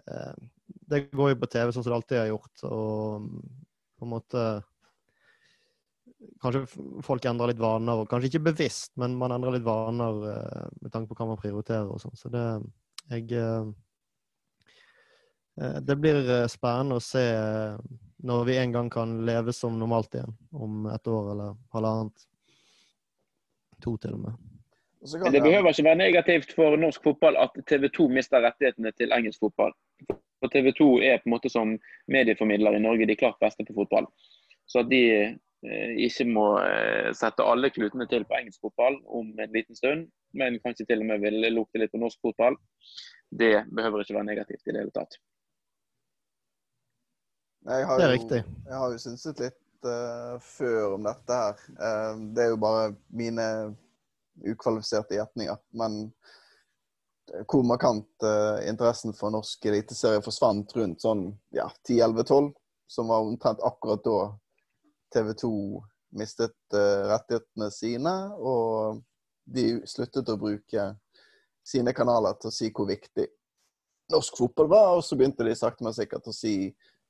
eh, 0.07 0.35
Det 0.65 1.11
går 1.11 1.35
jo 1.35 1.41
på 1.41 1.51
TV 1.51 1.73
sånn 1.73 1.85
som 1.85 1.93
det 1.93 1.99
alltid 1.99 2.19
har 2.19 2.31
gjort. 2.33 2.65
Og 2.69 3.29
på 3.99 4.07
en 4.07 4.15
måte 4.15 4.47
Kanskje 6.41 6.65
folk 7.05 7.25
endrer 7.29 7.51
litt 7.51 7.61
vaner, 7.61 8.01
og 8.01 8.09
kanskje 8.09 8.31
ikke 8.31 8.47
bevisst, 8.47 8.95
men 8.97 9.13
man 9.21 9.35
endrer 9.35 9.59
litt 9.59 9.67
vaner 9.67 10.23
eh, 10.31 10.69
med 10.81 10.93
tanke 10.93 11.11
på 11.11 11.19
hva 11.19 11.27
man 11.35 11.41
prioriterer 11.41 11.91
og 11.91 12.01
sånn. 12.01 12.17
Så 12.17 12.33
det 12.33 12.45
jeg 13.13 13.29
eh, 13.37 13.67
Det 15.85 15.97
blir 16.01 16.49
spennende 16.51 16.97
å 16.97 17.05
se 17.05 17.27
når 18.25 18.45
vi 18.49 18.57
en 18.57 18.73
gang 18.73 18.89
kan 18.91 19.19
leve 19.29 19.53
som 19.53 19.77
normalt 19.79 20.17
igjen 20.17 20.33
om 20.57 20.89
et 20.91 21.13
år 21.13 21.31
eller 21.35 21.61
halvannet. 21.77 22.27
To, 23.85 23.97
til 24.01 24.17
og 24.17 24.25
med. 24.25 24.54
Men 25.13 25.33
det 25.33 25.43
behøver 25.43 25.69
ikke 25.69 25.85
være 25.85 26.01
negativt 26.01 26.53
for 26.57 26.77
norsk 26.81 27.03
fotball 27.05 27.37
at 27.37 27.57
TV 27.69 27.89
2 27.93 28.07
mister 28.09 28.41
rettighetene 28.41 28.93
til 28.97 29.13
engelsk 29.13 29.43
fotball. 29.45 29.75
For 30.41 30.53
TV 30.53 30.73
2 30.79 30.87
er 31.05 31.19
på 31.21 31.29
en 31.29 31.35
måte 31.35 31.51
som 31.53 31.75
medieformidler 32.09 32.79
i 32.79 32.85
Norge 32.85 33.09
de 33.09 33.17
klart 33.17 33.37
beste 33.41 33.67
på 33.69 33.77
fotball. 33.77 34.09
Så 34.67 34.81
at 34.81 34.89
de 34.89 35.03
eh, 35.21 35.93
ikke 36.07 36.27
må 36.31 36.47
eh, 36.63 37.11
sette 37.17 37.45
alle 37.45 37.71
klutene 37.75 38.09
til 38.09 38.25
på 38.25 38.39
engelsk 38.39 38.65
fotball 38.65 38.97
om 39.05 39.29
en 39.37 39.53
liten 39.53 39.77
stund, 39.77 40.09
men 40.33 40.59
kanskje 40.65 40.89
til 40.89 41.05
og 41.05 41.11
med 41.13 41.21
vil 41.27 41.53
lukte 41.53 41.83
litt 41.83 41.93
på 41.93 42.01
norsk 42.01 42.25
fotball, 42.25 42.57
det 43.29 43.55
behøver 43.77 44.05
ikke 44.05 44.17
være 44.17 44.31
negativt 44.33 44.65
i 44.65 44.73
det 44.73 44.85
hele 44.87 44.97
tatt. 44.97 45.21
det 47.69 47.77
er 47.77 47.85
jo, 47.85 48.11
riktig. 48.17 48.43
Jeg 48.69 48.81
har 48.81 48.93
jo 48.93 49.05
synset 49.05 49.41
litt 49.41 49.89
uh, 49.89 50.37
før 50.41 50.99
om 50.99 51.09
dette 51.09 51.41
her. 51.45 51.65
Uh, 51.77 52.13
det 52.37 52.45
er 52.45 52.53
jo 52.53 52.61
bare 52.61 52.93
mine 53.13 53.47
ukvalifiserte 54.43 55.19
gjetninger. 55.19 55.59
Men 55.79 56.09
hvor 57.49 57.65
markant 57.65 58.27
uh, 58.27 58.61
interessen 58.69 59.15
for 59.17 59.33
norsk 59.33 59.67
eliteserie 59.71 60.23
forsvant 60.25 60.75
rundt 60.77 61.05
sånn 61.05 61.29
ja, 61.57 61.69
10-11-12, 61.89 62.53
som 62.91 63.09
var 63.13 63.25
omtrent 63.25 63.63
akkurat 63.65 64.05
da 64.05 64.19
TV 65.15 65.33
2 65.41 65.55
mistet 66.15 66.77
rettighetene 67.09 67.71
sine, 67.75 68.13
og 68.39 69.01
de 69.51 69.81
sluttet 69.89 70.29
å 70.31 70.39
bruke 70.39 70.85
sine 71.65 71.95
kanaler 71.97 72.37
til 72.39 72.51
å 72.51 72.55
si 72.55 72.69
hvor 72.71 72.87
viktig 72.87 73.25
norsk 74.13 74.37
fotball 74.39 74.69
var, 74.71 74.91
og 74.95 75.03
så 75.03 75.17
begynte 75.19 75.47
de 75.47 75.57
sakte, 75.59 75.83
men 75.83 75.97
sikkert 75.97 76.29
å 76.31 76.37
si 76.37 76.55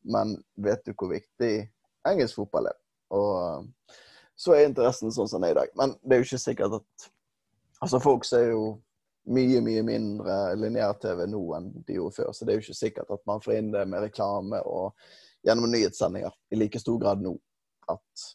men 0.05 0.37
vet 0.61 0.85
du 0.85 0.93
hvor 0.93 1.13
viktig 1.15 1.53
engelsk 2.09 2.37
fotball 2.37 2.69
er? 2.69 2.79
Og 3.15 3.95
så 4.37 4.57
er 4.57 4.69
interessen 4.69 5.13
sånn 5.15 5.31
som 5.31 5.41
den 5.41 5.51
er 5.51 5.55
i 5.55 5.61
dag. 5.63 5.75
Men 5.79 5.95
det 6.03 6.17
er 6.17 6.23
jo 6.23 6.29
ikke 6.29 6.43
sikkert 6.43 6.79
at 6.81 7.07
Altså, 7.83 8.01
folk 8.03 8.25
ser 8.29 8.51
jo 8.53 8.63
mye, 9.35 9.61
mye 9.65 9.83
mindre 9.87 10.39
lineær-TV 10.61 11.25
nå 11.31 11.43
enn 11.57 11.71
de 11.87 11.99
gjorde 11.99 12.19
før, 12.21 12.33
så 12.33 12.45
det 12.45 12.53
er 12.53 12.61
jo 12.61 12.67
ikke 12.67 12.79
sikkert 12.79 13.13
at 13.15 13.23
man 13.29 13.43
får 13.45 13.59
inn 13.59 13.73
det 13.75 13.85
med 13.89 14.05
reklame 14.05 14.61
og 14.69 14.95
gjennom 15.45 15.71
nyhetssendinger 15.73 16.35
i 16.53 16.61
like 16.61 16.81
stor 16.81 16.99
grad 17.01 17.25
nå 17.25 17.35
at 17.93 18.27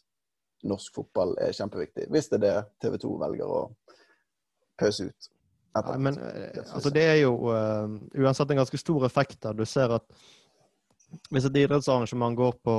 norsk 0.70 0.94
fotball 0.94 1.34
er 1.40 1.54
kjempeviktig. 1.56 2.06
Hvis 2.12 2.28
det 2.30 2.40
er 2.40 2.44
det 2.44 2.56
TV 2.84 2.98
2 3.02 3.12
velger 3.22 3.50
å 3.50 3.60
pøse 4.80 5.08
ut. 5.08 5.30
Nei, 5.78 5.96
men 6.02 6.18
eh, 6.18 6.60
altså, 6.74 6.90
det 6.90 7.02
er 7.06 7.18
jo 7.20 7.34
uh, 7.46 7.86
uansett 8.18 8.50
en 8.50 8.58
ganske 8.58 8.78
stor 8.80 9.06
effekt 9.06 9.38
der. 9.44 9.54
Du 9.54 9.64
ser 9.68 9.94
at 9.94 10.06
hvis 11.30 11.46
et 11.46 11.58
idrettsarrangement 11.62 12.36
går 12.38 12.58
på 12.66 12.74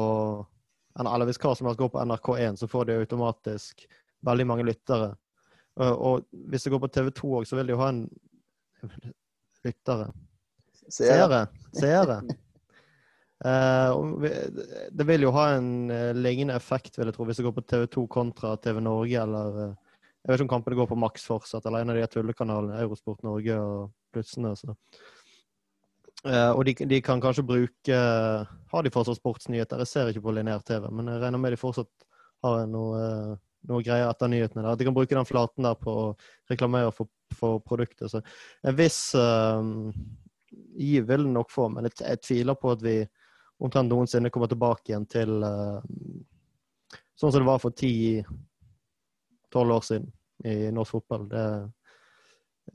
eller 0.99 1.27
hvis 1.27 1.39
hva 1.39 1.53
som 1.55 1.69
helst 1.69 1.79
går 1.79 1.91
på 1.93 2.01
NRK1, 2.03 2.57
så 2.59 2.67
får 2.67 2.89
de 2.89 2.97
automatisk 2.99 3.85
veldig 4.27 4.45
mange 4.47 4.65
lyttere. 4.67 5.13
Og, 5.79 6.01
og 6.07 6.47
hvis 6.51 6.65
det 6.65 6.73
går 6.73 6.81
på 6.83 6.91
TV 6.91 7.09
2 7.15 7.33
òg, 7.39 7.47
så 7.47 7.57
vil 7.57 7.69
de 7.69 7.75
jo 7.75 7.81
ha 7.81 7.89
en 7.93 8.01
lyttere. 9.65 10.09
Seere. 10.91 11.45
Seere. 11.77 12.17
Eh, 13.45 14.01
det 14.91 15.07
vil 15.09 15.23
jo 15.25 15.31
ha 15.33 15.47
en 15.55 15.71
eh, 15.93 16.11
lignende 16.13 16.57
effekt, 16.59 16.97
vil 16.97 17.09
jeg 17.09 17.15
tro, 17.15 17.25
hvis 17.25 17.39
det 17.39 17.45
går 17.47 17.55
på 17.57 17.63
TV2 17.71 18.03
kontra 18.11 18.51
TV 18.61 18.83
Norge, 18.83 19.23
eller 19.23 19.63
eh, 19.63 19.95
Jeg 20.21 20.29
vet 20.29 20.37
ikke 20.37 20.45
om 20.45 20.51
kampene 20.51 20.77
går 20.77 20.89
på 20.91 20.99
Max 21.01 21.23
fortsatt, 21.25 21.65
eller 21.65 21.81
en 21.81 21.89
av 21.89 21.97
de 21.97 22.05
tullekanalene, 22.13 22.83
Eurosport 22.83 23.23
Norge 23.25 23.55
og 23.57 23.87
plutselig. 24.13 24.51
Så. 24.59 24.75
Uh, 26.21 26.51
og 26.53 26.61
de, 26.67 26.75
de 26.85 26.99
kan 27.01 27.17
kanskje 27.17 27.41
bruke 27.41 27.95
Har 28.69 28.83
de 28.85 28.91
fortsatt 28.93 29.17
sportsnyheter? 29.17 29.81
Jeg 29.81 29.89
ser 29.89 30.11
ikke 30.11 30.21
på 30.27 30.33
lineær 30.37 30.61
TV, 30.61 30.85
men 30.93 31.09
jeg 31.09 31.23
regner 31.23 31.41
med 31.41 31.55
de 31.55 31.57
fortsatt 31.57 32.05
har 32.45 32.67
noe, 32.69 32.99
eh, 33.01 33.33
noe 33.69 33.83
greier 33.85 34.09
etter 34.09 34.29
nyhetene. 34.31 34.63
der. 34.63 34.73
At 34.73 34.79
de 34.79 34.87
kan 34.87 34.95
bruke 34.95 35.15
den 35.15 35.27
flaten 35.27 35.67
der 35.67 35.75
på 35.79 35.91
å 35.91 36.05
reklamere 36.49 36.91
for, 36.95 37.07
for 37.37 37.59
produktet. 37.65 38.11
Så 38.11 38.21
en 38.67 38.77
viss 38.77 38.99
uh, 39.17 39.61
giv 40.77 41.07
vil 41.09 41.27
den 41.27 41.35
nok 41.37 41.49
få, 41.53 41.69
men 41.73 41.89
jeg, 41.89 41.93
jeg 42.01 42.23
tviler 42.25 42.55
på 42.59 42.67
at 42.75 42.81
vi 42.85 42.95
omtrent 43.61 43.91
noensinne 43.91 44.31
kommer 44.33 44.49
tilbake 44.49 44.91
igjen 44.91 45.05
til 45.09 45.31
uh, 45.45 45.79
sånn 47.19 47.33
som 47.33 47.41
det 47.43 47.49
var 47.49 47.61
for 47.61 47.75
10-12 47.75 49.75
år 49.77 49.85
siden 49.85 50.09
i 50.49 50.71
norsk 50.73 50.97
fotball. 50.97 51.23
Det 51.31 51.45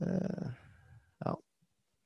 uh, 0.05 0.47
Ja. 1.25 1.33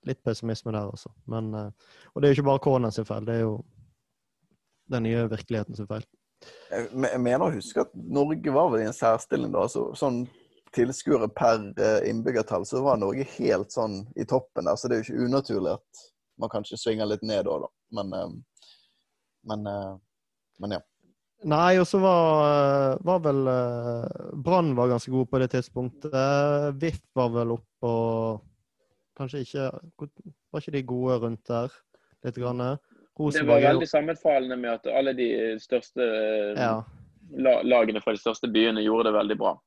Litt 0.07 0.23
pessimisme 0.25 0.71
der, 0.73 0.87
altså. 0.89 1.11
Men, 1.29 1.53
og 1.53 2.15
det 2.15 2.25
er 2.25 2.31
jo 2.31 2.37
ikke 2.39 2.47
bare 2.47 2.61
Konen 2.63 2.93
sin 2.95 3.05
feil, 3.05 3.25
det 3.27 3.35
er 3.35 3.43
jo 3.43 3.59
den 4.89 5.03
nye 5.05 5.27
virkeligheten 5.29 5.77
sin 5.77 5.85
feil. 5.85 6.01
Jeg 6.71 7.19
mener 7.21 7.45
å 7.45 7.53
huske 7.53 7.83
at 7.83 7.91
Norge 7.93 8.53
var 8.53 8.69
vel 8.71 8.85
i 8.85 8.87
en 8.89 8.95
særstilling 8.95 9.51
da. 9.53 9.65
Så, 9.71 9.89
sånn 9.99 10.23
tilskuere 10.75 11.27
per 11.35 11.65
eh, 11.75 12.09
innbyggertall, 12.09 12.65
så 12.65 12.83
var 12.85 12.99
Norge 12.99 13.25
helt 13.35 13.73
sånn 13.73 14.05
i 14.15 14.25
toppen 14.27 14.69
der. 14.69 14.79
Så 14.79 14.87
det 14.87 14.97
er 14.97 15.01
jo 15.01 15.09
ikke 15.09 15.27
unaturlig 15.27 15.75
at 15.75 16.05
man 16.41 16.51
kanskje 16.53 16.79
svinger 16.79 17.09
litt 17.09 17.25
ned 17.27 17.45
da, 17.47 17.57
da. 17.65 17.69
Men, 17.97 18.13
eh, 18.15 18.31
men, 19.51 19.67
eh, 19.67 19.91
men 20.63 20.77
ja. 20.77 20.81
Nei, 21.51 21.79
og 21.81 21.87
så 21.89 21.97
var, 21.97 22.99
var 23.01 23.21
vel 23.25 23.47
eh, 23.49 24.25
Brann 24.45 24.75
var 24.77 24.91
ganske 24.91 25.11
god 25.11 25.29
på 25.31 25.41
det 25.41 25.49
tidspunktet. 25.55 26.13
VIF 26.77 27.01
var 27.17 27.33
vel 27.33 27.57
oppe 27.57 27.91
og 27.91 28.47
Kanskje 29.17 29.41
ikke 29.43 29.63
Var 29.99 30.61
ikke 30.61 30.73
de 30.73 30.81
gode 30.87 31.17
rundt 31.19 31.49
der? 31.49 31.73
Litt 32.23 32.37
grann? 32.39 32.61
Det 33.11 33.19
var 33.19 33.25
Rosenborg 33.27 33.57
er 33.57 33.61
jo- 33.61 33.73
veldig 33.73 33.89
sammenfallende 33.89 34.57
med 34.57 34.71
at 34.71 34.87
alle 34.87 35.13
de 35.13 35.27
største 35.59 36.01
eh, 36.01 36.61
Ja. 36.61 36.83
lagene 37.63 38.01
fra 38.01 38.11
de 38.13 38.17
største 38.19 38.47
byene 38.51 38.83
gjorde 38.83 39.11
det 39.11 39.13
veldig 39.13 39.37
bra. 39.37 39.59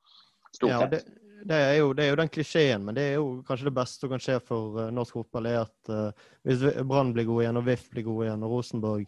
Stort 0.54 0.70
Ja, 0.70 0.80
sett. 0.80 0.90
det, 0.90 1.04
det, 1.46 1.54
er 1.56 1.76
jo, 1.78 1.92
det 1.92 2.04
er 2.04 2.10
jo 2.10 2.16
den 2.16 2.28
klisjeen, 2.28 2.84
men 2.84 2.94
det 2.94 3.02
er 3.02 3.14
jo 3.14 3.42
kanskje 3.46 3.64
det 3.68 3.74
beste 3.74 4.00
som 4.00 4.10
kan 4.10 4.18
skje 4.22 4.40
for 4.42 4.80
eh, 4.80 4.90
norsk 4.90 5.12
fotball, 5.12 5.46
er 5.46 5.60
at 5.66 5.90
uh, 5.90 6.10
hvis 6.44 6.64
Brann 6.88 7.12
blir 7.12 7.26
gode 7.26 7.44
igjen, 7.44 7.56
og 7.56 7.64
VIF 7.66 7.90
blir 7.90 8.04
gode 8.04 8.26
igjen, 8.28 8.42
og 8.42 8.50
Rosenborg 8.50 9.06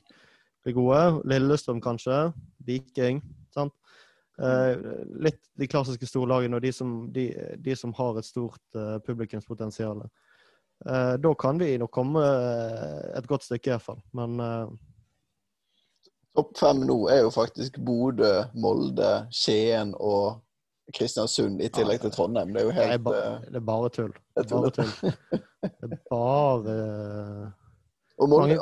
blir 0.64 0.74
gode, 0.74 1.22
Lillestrøm 1.24 1.80
kanskje, 1.80 2.32
Viking 2.66 3.22
sant? 3.54 3.72
Uh, 4.38 4.76
litt 5.16 5.40
de 5.56 5.66
klassiske 5.66 6.04
storlagene 6.04 6.58
og 6.58 6.62
de 6.62 6.70
som, 6.72 7.06
de, 7.10 7.30
de 7.56 7.74
som 7.74 7.94
har 7.96 8.18
et 8.18 8.24
stort 8.28 8.60
uh, 8.76 8.98
publikumspotensial. 9.06 10.02
Eh, 10.84 11.14
da 11.18 11.34
kan 11.34 11.58
vi 11.58 11.78
nok 11.80 11.90
komme 11.94 12.20
eh, 12.22 13.18
et 13.18 13.26
godt 13.30 13.46
stykke, 13.46 13.72
iallfall. 13.72 14.00
Men 14.16 14.40
eh, 14.40 14.66
Topp 16.36 16.50
fem 16.60 16.82
nå 16.84 16.98
er 17.08 17.22
jo 17.24 17.30
faktisk 17.32 17.78
Bodø, 17.80 18.32
Molde, 18.60 19.12
Skien 19.32 19.94
og 19.96 20.42
Kristiansund, 20.94 21.62
i 21.64 21.70
tillegg 21.72 22.02
til 22.04 22.12
Trondheim. 22.12 22.52
Det 22.52 22.60
er 22.60 22.66
jo 22.68 22.74
det, 22.76 22.82
er 22.84 22.90
helt 22.92 23.06
ba, 23.06 23.14
eh, 23.16 23.46
det 23.54 23.60
er 23.62 23.64
bare 23.70 23.92
tull. 23.94 24.12
det 24.36 24.44
er 24.44 24.50
bare 24.52 24.74
tull. 24.76 24.92
Det 25.64 25.88
er 25.88 25.96
bare 26.12 26.76
Og 28.20 28.28
Molde, 28.30 28.58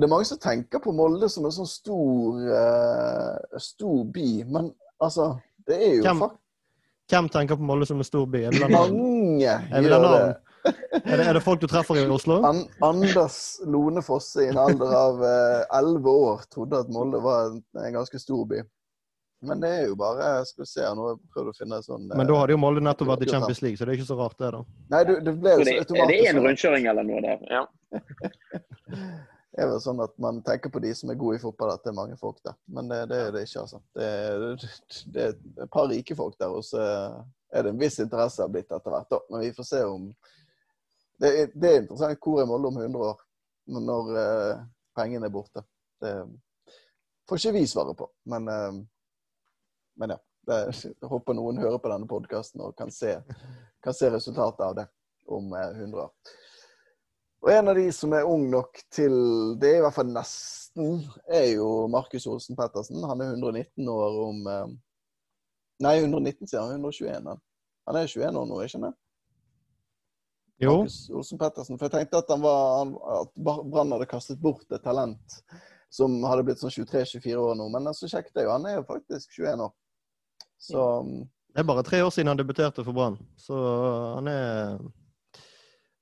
det 0.00 0.06
er 0.08 0.12
mange 0.14 0.26
som 0.30 0.40
tenker 0.40 0.80
på 0.82 0.94
Molde 0.96 1.28
som 1.30 1.44
en 1.44 1.52
sånn 1.54 1.68
stor, 1.68 2.40
uh, 2.56 3.58
stor 3.60 4.00
by, 4.16 4.28
men 4.48 4.72
altså 5.00 5.34
Det 5.68 5.76
er 5.76 5.94
jo 5.98 6.02
Hvem- 6.08 6.38
Hvem 7.10 7.28
tenker 7.34 7.58
på 7.60 7.66
Molde 7.68 7.86
som 7.90 7.98
en 8.00 8.06
stor 8.06 8.24
by? 8.30 8.46
Mange 8.70 9.54
gjør 9.76 10.04
det. 10.08 10.36
Er 10.64 11.16
det, 11.16 11.24
er 11.24 11.34
det 11.38 11.42
folk 11.44 11.60
du 11.62 11.66
treffer 11.70 11.96
i 12.00 12.02
Oslo? 12.10 12.40
An 12.44 12.64
Anders 12.84 13.60
Lone 13.64 14.02
Fosse 14.04 14.44
i 14.44 14.50
en 14.50 14.58
alder 14.60 14.92
av 14.96 15.22
eh, 15.24 15.62
elleve 15.78 16.12
år 16.26 16.44
trodde 16.52 16.82
at 16.84 16.92
Molde 16.92 17.22
var 17.24 17.48
en, 17.48 17.62
en 17.80 17.96
ganske 17.96 18.20
stor 18.20 18.44
by. 18.50 18.60
Men 19.40 19.62
det 19.62 19.70
er 19.72 19.86
jo 19.88 19.94
bare 19.96 20.44
Skal 20.44 20.66
vi 20.66 20.68
se, 20.68 20.84
nå 20.84 21.14
prøver 21.32 21.48
jeg 21.48 21.54
å 21.54 21.58
finne 21.62 21.78
en 21.80 21.84
sånn 21.86 22.02
eh, 22.10 22.18
Men 22.20 22.28
da 22.28 22.36
hadde 22.42 22.52
jo 22.52 22.60
Molde 22.60 22.82
nettopp 22.84 23.14
vært 23.14 23.24
i 23.24 23.30
Champions 23.30 23.62
League, 23.64 23.80
så 23.80 23.88
det 23.88 23.94
er 23.94 24.00
ikke 24.02 24.10
så 24.10 24.18
rart, 24.20 24.36
det, 24.36 24.50
da. 24.52 24.60
Nei, 24.92 25.02
du, 25.08 25.14
det 25.24 25.36
ble 25.40 25.54
jo 25.56 25.64
Så 25.64 25.76
automatisk. 25.80 26.04
er 26.04 26.12
det 26.12 26.20
en 26.20 26.36
sånn. 26.36 26.46
rundkjøring 26.48 26.88
eller 26.92 27.08
noe 27.08 27.26
der? 27.26 27.44
Ja. 27.48 27.66
Det 29.50 29.64
er 29.64 29.66
vel 29.66 29.80
sånn 29.82 29.98
at 30.00 30.12
man 30.22 30.36
tenker 30.46 30.70
på 30.70 30.78
de 30.80 30.92
som 30.94 31.10
er 31.10 31.16
gode 31.18 31.36
i 31.36 31.40
fotball, 31.42 31.72
at 31.74 31.82
det 31.82 31.90
er 31.90 31.96
mange 31.96 32.14
folk 32.16 32.36
der. 32.46 32.54
Men 32.70 32.86
det, 32.88 33.00
det 33.10 33.16
er 33.18 33.32
det 33.34 33.40
ikke, 33.48 33.64
altså. 33.64 33.80
Det 33.98 34.06
er, 34.06 34.44
det 35.10 35.24
er 35.24 35.32
et 35.64 35.72
par 35.74 35.88
rike 35.90 36.14
folk 36.16 36.36
der, 36.38 36.54
og 36.54 36.62
så 36.64 36.84
er 37.50 37.66
det 37.66 37.72
en 37.74 37.80
viss 37.80 37.98
interesse 38.00 38.46
blitt 38.48 38.70
etter 38.70 38.94
hvert. 38.94 39.08
da. 39.10 39.18
Men 39.26 39.42
vi 39.42 39.50
får 39.56 39.66
se 39.66 39.80
om 39.84 40.06
Det 41.20 41.30
er, 41.30 41.50
det 41.52 41.70
er 41.70 41.82
interessant 41.82 42.22
hvor 42.24 42.40
er 42.40 42.48
Molde 42.48 42.70
om 42.70 42.78
100 42.80 43.10
år, 43.10 43.18
når, 43.76 44.14
eh, 44.20 44.62
pengene 44.96 45.28
er 45.28 45.34
borte. 45.34 45.62
Det 46.00 46.14
får 47.28 47.42
ikke 47.42 47.58
vi 47.58 47.66
svare 47.68 47.94
på. 47.94 48.08
Men, 48.32 48.48
uh, 48.48 48.80
men 50.00 50.16
ja. 50.16 50.20
Jeg 50.50 50.94
håper 51.06 51.36
noen 51.36 51.60
hører 51.60 51.78
på 51.78 51.90
denne 51.92 52.08
podkasten 52.08 52.62
og 52.64 52.72
kan 52.78 52.88
se, 52.90 53.12
kan 53.84 53.94
se 53.94 54.08
resultatet 54.10 54.64
av 54.64 54.72
det 54.78 54.86
om 55.30 55.52
eh, 55.54 55.76
100 55.76 56.00
år. 56.00 56.38
Og 57.40 57.50
en 57.52 57.70
av 57.72 57.78
de 57.78 57.86
som 57.94 58.12
er 58.12 58.28
ung 58.28 58.48
nok 58.52 58.82
til 58.92 59.14
Det 59.60 59.76
i 59.76 59.80
hvert 59.80 59.96
fall 59.96 60.10
nesten, 60.12 61.04
er 61.28 61.46
jo 61.54 61.86
Markus 61.92 62.26
Olsen 62.28 62.58
Pettersen. 62.58 63.00
Han 63.04 63.22
er 63.22 63.36
119 63.36 63.88
år 63.88 64.18
om 64.26 64.42
eh, 64.50 64.66
Nei, 65.80 65.94
119 66.02 66.48
sier 66.48 66.60
han. 66.60 66.74
121. 66.76 67.30
Han, 67.88 67.96
er 67.96 68.10
21 68.10 68.36
år 68.36 68.50
nå, 68.50 68.58
ikke? 68.66 68.90
Jo. 68.90 69.09
Markus 70.60 71.10
Olsen 71.10 71.40
Pettersen. 71.40 71.78
For 71.78 71.88
jeg 71.88 71.94
tenkte 71.96 72.20
at, 72.20 72.32
var, 72.42 72.94
at 73.20 73.34
Brann 73.40 73.92
hadde 73.94 74.08
kastet 74.10 74.40
bort 74.42 74.66
et 74.70 74.84
talent 74.84 75.40
som 75.90 76.14
hadde 76.28 76.46
blitt 76.46 76.62
sånn 76.62 76.72
23-24 76.72 77.34
år 77.42 77.58
nå. 77.58 77.66
Men 77.74 77.90
så 77.96 78.08
sjekket 78.10 78.40
jeg 78.40 78.46
jo, 78.46 78.54
han 78.54 78.68
er 78.68 78.78
jo 78.78 78.86
faktisk 78.88 79.34
21 79.40 79.66
år. 79.66 79.74
Så 80.60 80.86
Det 81.50 81.62
er 81.62 81.68
bare 81.68 81.84
tre 81.86 82.02
år 82.04 82.12
siden 82.14 82.30
han 82.30 82.38
debuterte 82.38 82.84
for 82.86 82.94
Brann, 82.94 83.16
så 83.40 83.56
han 84.18 84.28
er 84.30 84.76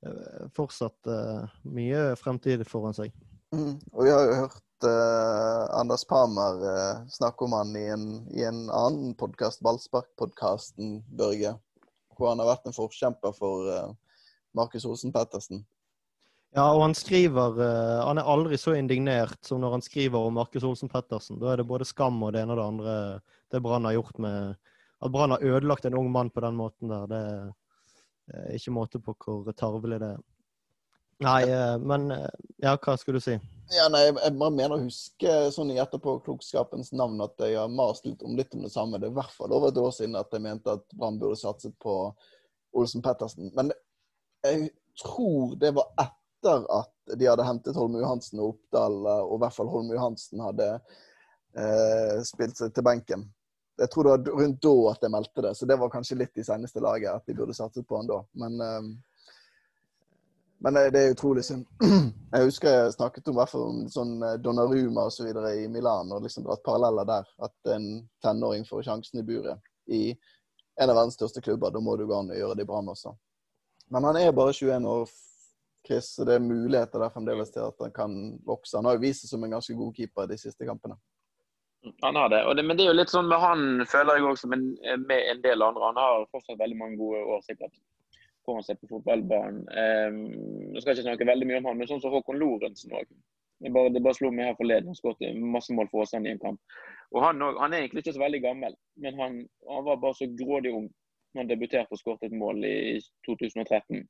eh, 0.04 0.48
fortsatt 0.56 1.08
uh, 1.08 1.46
mye 1.72 2.10
fremtid 2.20 2.66
foran 2.68 2.96
seg. 2.96 3.14
Mm. 3.54 3.78
Og 3.94 4.02
vi 4.04 4.10
har 4.12 4.26
jo 4.26 4.40
hørt 4.42 4.84
uh, 4.84 5.62
Anders 5.78 6.04
Parmer 6.10 6.58
uh, 6.66 7.06
snakke 7.14 7.46
om 7.46 7.54
han 7.56 7.72
i 7.78 7.86
en, 7.94 8.04
i 8.34 8.44
en 8.44 8.66
annen 8.66 9.14
podkast, 9.16 9.62
Ballspark-podkasten, 9.64 10.98
Børge. 11.16 11.54
Hvor 12.18 12.34
han 12.34 12.42
har 12.42 12.50
vært 12.50 12.68
en 12.68 12.76
forkjemper 12.76 13.32
for 13.38 13.94
Markus 14.58 14.86
Olsen 14.88 15.14
Pettersen. 15.14 15.62
Ja, 16.56 16.64
og 16.72 16.80
han 16.80 16.94
skriver 16.96 17.58
eh, 17.60 17.98
Han 18.06 18.18
er 18.20 18.28
aldri 18.32 18.56
så 18.60 18.72
indignert 18.78 19.38
som 19.44 19.60
når 19.60 19.76
han 19.76 19.84
skriver 19.84 20.28
om 20.30 20.38
Markus 20.38 20.64
Olsen 20.64 20.90
Pettersen. 20.92 21.38
Da 21.42 21.52
er 21.52 21.60
det 21.60 21.68
både 21.68 21.88
skam 21.88 22.22
og 22.24 22.32
det 22.34 22.42
ene 22.42 22.56
og 22.56 22.60
det 22.60 22.68
andre 22.72 22.96
det 23.52 23.62
Brann 23.64 23.88
har 23.88 23.98
gjort 23.98 24.18
med 24.24 24.56
At 25.04 25.12
Brann 25.12 25.34
har 25.36 25.44
ødelagt 25.44 25.84
en 25.86 25.96
ung 25.98 26.10
mann 26.12 26.30
på 26.30 26.42
den 26.42 26.56
måten 26.58 26.90
der, 26.90 27.06
det 27.08 27.22
er 28.34 28.56
ikke 28.56 28.74
måte 28.74 29.00
på 29.00 29.14
hvor 29.24 29.52
tarvelig 29.56 30.00
det 30.02 30.08
er. 30.16 30.24
Nei, 31.24 31.42
eh, 31.50 31.76
men 31.78 32.10
eh, 32.14 32.26
Ja, 32.62 32.76
hva 32.78 32.94
skulle 32.98 33.18
du 33.18 33.24
si? 33.24 33.36
Ja, 33.74 33.88
nei, 33.92 34.04
jeg, 34.06 34.16
jeg 34.22 34.36
bare 34.40 34.54
mener 34.54 34.76
å 34.76 34.84
huske 34.84 35.34
sånn 35.54 35.72
i 35.74 35.80
etterpåklokskapens 35.82 36.92
navn 36.96 37.20
at 37.24 37.36
jeg 37.42 37.58
har 37.58 37.72
mast 37.72 38.06
litt 38.06 38.22
om 38.24 38.36
litt 38.38 38.54
om 38.56 38.64
det 38.64 38.72
samme. 38.72 39.00
Det 39.00 39.10
er 39.10 39.12
i 39.12 39.18
hvert 39.18 39.34
fall 39.34 39.52
over 39.52 39.72
et 39.72 39.80
år 39.80 39.92
siden 39.96 40.16
at 40.18 40.32
jeg 40.32 40.44
mente 40.44 40.78
at 40.78 40.86
Brann 40.94 41.18
burde 41.20 41.38
satset 41.40 41.74
på 41.82 41.98
Olsen 42.78 43.04
Pettersen. 43.04 43.50
Men 43.56 43.72
jeg 44.42 44.70
tror 45.02 45.56
det 45.56 45.72
var 45.76 45.90
etter 46.00 46.64
at 46.70 47.18
de 47.18 47.26
hadde 47.26 47.46
hentet 47.46 47.76
Holme 47.76 48.02
Johansen 48.02 48.40
og 48.42 48.54
Oppdal, 48.54 49.00
og 49.24 49.34
i 49.36 49.42
hvert 49.42 49.56
fall 49.56 49.70
Holme 49.72 49.96
Johansen 49.96 50.42
hadde 50.44 50.68
eh, 51.58 52.20
spilt 52.26 52.58
seg 52.60 52.72
til 52.74 52.86
benken. 52.86 53.26
Jeg 53.78 53.90
tror 53.90 54.04
det 54.04 54.14
var 54.14 54.40
rundt 54.42 54.62
da 54.62 54.74
at 54.90 55.04
jeg 55.06 55.14
meldte 55.14 55.44
det, 55.44 55.52
så 55.54 55.66
det 55.66 55.78
var 55.78 55.92
kanskje 55.92 56.18
litt 56.18 56.40
i 56.40 56.46
seneste 56.46 56.82
laget 56.82 57.12
at 57.12 57.26
de 57.26 57.36
burde 57.38 57.54
satset 57.54 57.86
på 57.86 57.98
han 57.98 58.10
da. 58.10 58.18
Men, 58.42 58.58
eh, 58.64 58.88
men 60.66 60.80
eh, 60.80 60.88
det 60.94 61.02
er 61.02 61.14
utrolig 61.14 61.44
synd. 61.46 61.66
Jeg 62.34 62.44
husker 62.44 62.68
jeg 62.68 62.92
snakket 62.92 63.30
om, 63.30 63.38
om 63.40 63.76
sånn 63.88 64.10
eh, 64.20 64.34
Donnaruma 64.44 65.06
og 65.08 65.14
så 65.14 65.24
i 65.30 65.62
Milan, 65.72 66.10
og 66.12 66.26
liksom 66.26 66.44
dratt 66.44 66.60
paralleller 66.66 67.06
der. 67.08 67.30
At 67.40 67.70
en 67.72 67.86
tenåring 68.20 68.66
får 68.68 68.82
sjansen 68.84 69.22
i 69.22 69.24
buret 69.24 69.62
i 69.88 70.02
en 70.76 70.90
av 70.90 70.98
verdens 70.98 71.16
største 71.16 71.40
klubber. 71.40 71.72
Da 71.72 71.80
må 71.80 71.96
du 71.96 72.04
gå 72.04 72.18
an 72.18 72.34
å 72.34 72.36
gjøre 72.36 72.58
det 72.58 72.66
i 72.66 72.68
Brann 72.68 72.90
også. 72.92 73.14
Men 73.88 74.04
han 74.04 74.18
er 74.20 74.32
bare 74.36 74.52
21 74.52 74.88
år, 74.88 75.12
Chris, 75.86 76.10
så 76.14 76.24
det 76.28 76.36
er 76.36 76.44
muligheter 76.44 77.00
der 77.00 77.12
fremdeles 77.12 77.52
til 77.54 77.64
at 77.64 77.78
han 77.80 77.92
kan 77.94 78.16
vokse. 78.46 78.76
Han 78.76 78.88
har 78.88 78.98
jo 78.98 79.04
vist 79.06 79.24
seg 79.24 79.32
som 79.32 79.44
en 79.46 79.54
ganske 79.56 79.76
god 79.76 79.94
keeper 79.96 80.28
de 80.28 80.36
siste 80.40 80.68
kampene. 80.68 80.98
Han 82.02 82.18
har 82.18 82.28
det. 82.28 82.42
det. 82.58 82.64
Men 82.66 82.76
det 82.76 82.84
er 82.84 82.90
jo 82.90 82.98
litt 82.98 83.12
sånn 83.12 83.30
med 83.30 83.40
han, 83.40 83.84
føler 83.88 84.18
jeg 84.18 84.26
også, 84.28 84.50
men 84.52 84.66
med 85.06 85.30
en 85.32 85.40
del 85.44 85.64
andre. 85.64 85.92
Han 85.92 86.00
har 86.02 86.26
fortsatt 86.34 86.60
veldig 86.60 86.76
mange 86.76 87.00
gode 87.00 87.22
år 87.36 87.40
sikkert 87.46 87.78
foran 88.48 88.64
seg 88.64 88.80
på 88.80 88.90
fotballbanen. 88.92 89.64
Um, 89.68 90.20
nå 90.72 90.80
skal 90.80 90.92
jeg 90.92 91.00
ikke 91.00 91.08
snakke 91.10 91.28
veldig 91.28 91.48
mye 91.48 91.60
om 91.62 91.68
han, 91.70 91.80
men 91.80 91.90
sånn 91.90 92.02
som 92.04 92.14
Håkon 92.14 92.40
Lorentzen 92.40 92.94
òg. 92.96 93.10
Det 93.58 93.72
bare, 93.74 93.90
bare 93.98 94.16
slo 94.16 94.30
meg 94.32 94.50
her 94.50 94.58
forleden. 94.58 94.92
Han 94.92 94.98
skåret 94.98 95.40
masse 95.56 95.74
mål 95.74 95.90
for 95.90 96.04
Åsane 96.04 96.30
i 96.30 96.36
en 96.36 96.42
kamp. 96.42 96.78
Og 97.14 97.24
han, 97.24 97.42
han, 97.42 97.72
er 97.72 97.82
egentlig 97.82 98.04
ikke 98.04 98.14
så 98.16 98.22
veldig 98.22 98.40
gammel, 98.44 98.76
men 99.02 99.18
han, 99.18 99.38
han 99.68 99.86
var 99.86 100.00
bare 100.02 100.16
så 100.18 100.28
grådig 100.38 100.74
ung 100.76 100.88
når 101.34 101.42
han 101.42 101.50
debuterte 101.50 101.94
og 101.94 102.00
skåret 102.00 102.28
et 102.28 102.36
mål 102.36 102.64
i 102.64 102.98
2013. 103.26 104.04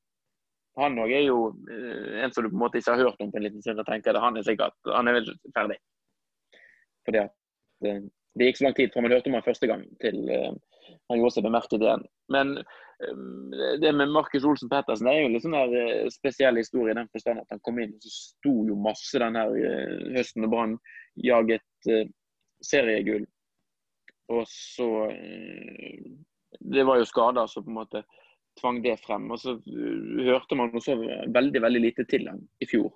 Han 0.79 1.01
òg 1.03 1.13
er 1.15 1.25
jo 1.27 1.51
uh, 1.51 2.19
en 2.23 2.33
som 2.33 2.45
du 2.45 2.53
på 2.53 2.57
en 2.57 2.63
måte 2.63 2.79
ikke 2.79 2.95
har 2.95 3.09
hørt 3.09 3.23
om 3.25 3.33
på 3.33 3.41
en 3.41 3.47
liten 3.49 3.65
stund. 3.65 3.81
og 3.83 3.89
tenker 3.89 4.15
at 4.15 4.23
Han 4.23 4.37
er 4.39 4.47
sikkert 4.47 4.77
han 4.95 5.09
er 5.09 5.19
vel 5.19 5.33
ferdig. 5.57 5.79
Fordi 7.07 7.23
at 7.25 7.35
uh, 7.87 8.03
det 8.39 8.51
gikk 8.51 8.61
så 8.61 8.69
lang 8.69 8.77
tid 8.77 8.93
fra 8.93 9.03
man 9.03 9.13
hørte 9.17 9.33
om 9.33 9.39
han 9.39 9.47
første 9.47 9.67
gang, 9.67 9.83
til 10.03 10.21
uh, 10.31 10.53
han 11.11 11.19
gjorde 11.19 11.35
seg 11.35 11.49
bemerket 11.49 11.83
igjen. 11.83 12.05
Men 12.33 12.61
det 13.79 13.93
med 13.95 14.11
Markus 14.11 14.45
Olsen 14.45 14.71
Pettersen 14.73 15.07
det 15.07 15.13
er 15.15 15.21
jo 15.23 15.29
litt 15.31 15.45
sånn 15.45 15.55
der 15.55 15.75
eh, 15.79 16.09
spesiell 16.11 16.57
historie 16.59 16.91
i 16.91 16.97
den 16.99 17.11
forstand 17.13 17.39
at 17.39 17.53
han 17.55 17.61
kom 17.63 17.79
inn 17.79 17.93
og 17.95 18.03
så 18.03 18.11
sto 18.11 18.55
jo 18.67 18.79
masse 18.83 19.21
den 19.23 19.39
her 19.39 19.55
eh, 19.55 20.01
høsten 20.17 20.43
da 20.43 20.51
Brann 20.51 20.75
jaget 21.23 21.91
seriegull. 22.65 23.23
Og 24.35 24.43
så 24.51 24.89
Det 26.59 26.85
var 26.85 26.99
jo 26.99 27.09
skader 27.09 27.47
som 27.47 27.65
på 27.65 27.73
en 27.73 27.81
måte 27.81 28.03
tvang 28.61 28.81
det 28.83 28.97
frem. 29.05 29.31
Og 29.31 29.41
så 29.41 29.57
uh, 29.59 30.23
hørte 30.27 30.59
man 30.59 30.75
også 30.75 30.99
veldig 31.35 31.63
veldig 31.63 31.83
lite 31.83 32.07
til 32.11 32.29
ham 32.31 32.41
i 32.61 32.69
fjor. 32.71 32.91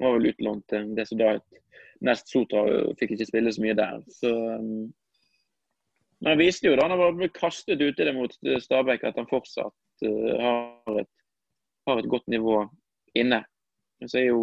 Han 0.00 0.08
var 0.08 0.18
vel 0.18 0.30
utlånt 0.32 0.66
til 0.72 0.92
det 0.96 1.06
som 1.08 1.20
da 1.20 1.36
het 1.36 1.62
Nest 2.04 2.28
Sotra, 2.28 2.66
fikk 3.00 3.14
ikke 3.16 3.28
spille 3.28 3.52
så 3.52 3.62
mye 3.64 3.76
der. 3.76 4.00
Så 4.12 4.32
um, 4.60 4.88
men 6.20 6.32
han 6.32 6.40
viste 6.40 6.68
jo 6.68 6.76
da 6.76 6.86
han 6.88 6.98
var 6.98 7.28
kastet 7.36 7.82
ute 7.82 8.04
det 8.04 8.14
mot 8.16 8.32
Stabæk, 8.32 9.04
at 9.04 9.18
han 9.20 9.28
fortsatt 9.28 10.04
har, 10.40 11.00
et, 11.00 11.10
har, 11.88 12.00
et, 12.00 12.08
godt 12.08 12.26
nivå 12.32 12.62
inne. 13.16 13.42
Så 14.04 14.20
er 14.22 14.30
jo 14.30 14.40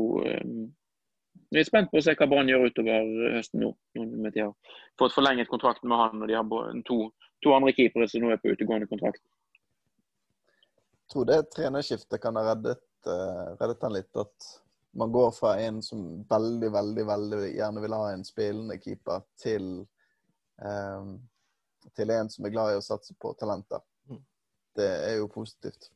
jeg 1.54 1.66
er 1.66 1.70
spent 1.70 1.92
på 1.92 2.00
å 2.00 2.04
se 2.06 2.16
hva 2.18 2.28
Brann 2.30 2.50
gjør 2.50 2.68
utover 2.70 3.14
høsten 3.36 3.64
nå. 3.64 3.72
når 4.00 4.36
De 4.36 4.44
har 4.46 4.80
fått 5.00 5.16
forlenget 5.16 5.52
kontrakten 5.52 5.92
med 5.92 6.02
han, 6.02 6.22
og 6.22 6.32
de 6.32 6.38
har 6.38 6.82
to, 6.90 7.00
to 7.44 7.56
andre 7.56 7.74
keepere 7.78 8.10
som 8.10 8.24
nå 8.24 8.34
er 8.34 8.42
på 8.42 8.54
utegående 8.54 8.90
kontrakt. 8.92 9.24
Jeg 11.04 11.14
tror 11.14 11.28
det 11.30 11.40
trenerskiftet 11.54 12.22
kan 12.22 12.40
ha 12.40 12.46
reddet, 12.48 12.84
uh, 13.06 13.54
reddet 13.60 13.86
han 13.86 13.94
litt. 13.94 14.10
At 14.18 14.50
man 14.98 15.12
går 15.14 15.30
fra 15.36 15.58
en 15.62 15.82
som 15.86 16.24
veldig, 16.30 16.72
veldig, 16.74 17.06
veldig 17.10 17.44
gjerne 17.52 17.84
vil 17.84 17.98
ha 17.98 18.08
en 18.14 18.26
spillende 18.26 18.80
keeper, 18.82 19.22
til 19.42 19.86
um, 20.58 21.18
til 21.96 22.10
en 22.10 22.30
som 22.30 22.46
er 22.46 22.54
glad 22.54 22.74
i 22.74 22.80
å 22.80 22.86
satse 22.86 23.16
på 23.20 23.34
talenter. 23.40 23.84
Mm. 24.10 24.22
Det 24.78 24.90
er 25.10 25.18
jo 25.20 25.30
positivt. 25.32 25.90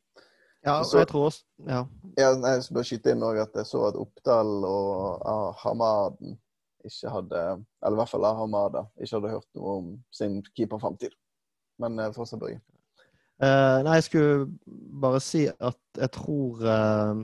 Ja, 0.68 0.76
og 0.82 1.00
jeg 1.00 1.08
tror 1.10 1.28
også 1.28 1.44
ja. 1.68 1.80
ja 2.18 2.28
jeg 2.34 2.64
skal 2.64 2.78
bare 2.78 2.88
skyte 2.90 3.14
inn 3.14 3.24
at 3.28 3.56
jeg 3.60 3.68
så 3.68 3.82
at 3.88 3.98
Oppdal 3.98 4.52
og 4.68 5.24
ah, 5.28 5.50
Hamaden 5.64 6.36
ikke 6.86 7.12
hadde 7.12 7.40
Eller 7.82 7.96
i 7.96 8.00
hvert 8.00 8.12
fall 8.12 8.26
Ahamada 8.28 8.84
ikke 8.96 9.16
hadde 9.16 9.32
hørt 9.34 9.48
noe 9.58 9.74
om 9.80 9.88
sin 10.14 10.38
keeperframtid. 10.54 11.12
Men 11.82 11.98
eh, 11.98 12.12
fortsatt, 12.14 12.40
Børge. 12.40 12.60
Uh, 13.38 13.84
nei, 13.86 13.98
jeg 13.98 14.06
skulle 14.08 14.46
bare 15.02 15.20
si 15.22 15.44
at 15.46 15.98
jeg 15.98 16.10
tror 16.14 16.62
uh, 16.62 17.20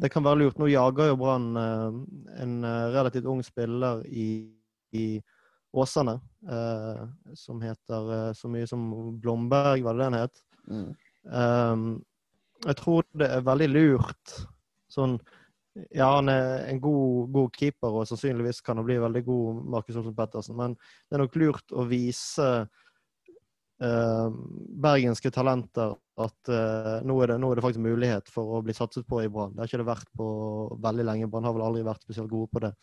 det 0.00 0.12
kan 0.12 0.24
være 0.24 0.42
lurt. 0.44 0.60
Nå 0.60 0.68
jager 0.70 1.10
jo 1.10 1.18
Brann 1.20 1.50
uh, 1.56 1.98
en 2.40 2.54
relativt 2.94 3.28
ung 3.28 3.42
spiller 3.44 4.04
i, 4.08 4.28
i 4.96 5.06
Åsane, 5.72 6.20
eh, 6.50 7.08
som 7.34 7.62
heter 7.62 8.12
eh, 8.28 8.32
så 8.32 8.48
mye 8.48 8.66
som 8.66 8.90
Blomberg, 9.20 9.84
var 9.84 9.94
det 9.94 10.04
den 10.04 10.18
het? 10.18 10.40
Mm. 10.66 10.88
Um, 11.24 11.84
jeg 12.66 12.76
tror 12.80 13.06
det 13.16 13.28
er 13.30 13.46
veldig 13.46 13.68
lurt 13.72 14.34
sånn 14.90 15.18
Ja, 15.94 16.16
han 16.16 16.28
er 16.32 16.66
en 16.68 16.80
god, 16.82 17.30
god 17.32 17.54
keeper, 17.54 17.94
og 18.00 18.08
sannsynligvis 18.10 18.58
kan 18.66 18.80
han 18.80 18.86
bli 18.88 18.98
veldig 19.00 19.22
god, 19.24 19.60
Markus 19.70 20.00
Olsen 20.00 20.16
Pettersen, 20.18 20.56
men 20.58 20.74
det 20.74 21.16
er 21.16 21.22
nok 21.22 21.36
lurt 21.38 21.72
å 21.72 21.84
vise 21.88 22.48
eh, 23.80 24.26
bergenske 24.82 25.30
talenter 25.32 25.94
at 26.20 26.50
eh, 26.50 26.96
nå, 27.06 27.16
er 27.22 27.32
det, 27.32 27.38
nå, 27.40 27.52
er 27.52 27.60
det, 27.60 27.64
faktisk 27.64 27.84
mulighet 27.86 28.34
for 28.34 28.58
å 28.58 28.64
bli 28.66 28.74
satset 28.76 29.06
på 29.08 29.22
i 29.22 29.30
Brann. 29.30 29.54
Det 29.54 29.62
har 29.62 29.70
ikke 29.70 29.82
det 29.84 29.88
vært 29.88 30.10
på 30.18 30.28
veldig 30.82 31.06
lenge. 31.06 31.30
Brann 31.30 31.46
har 31.48 31.56
vel 31.56 31.66
aldri 31.68 31.86
vært 31.86 32.04
spesielt 32.04 32.32
gode 32.32 32.50
på 32.52 32.64
det. 32.66 32.74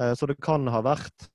Eh, 0.00 0.14
så 0.18 0.28
det 0.30 0.40
kan 0.42 0.66
ha 0.72 0.82
vært 0.84 1.28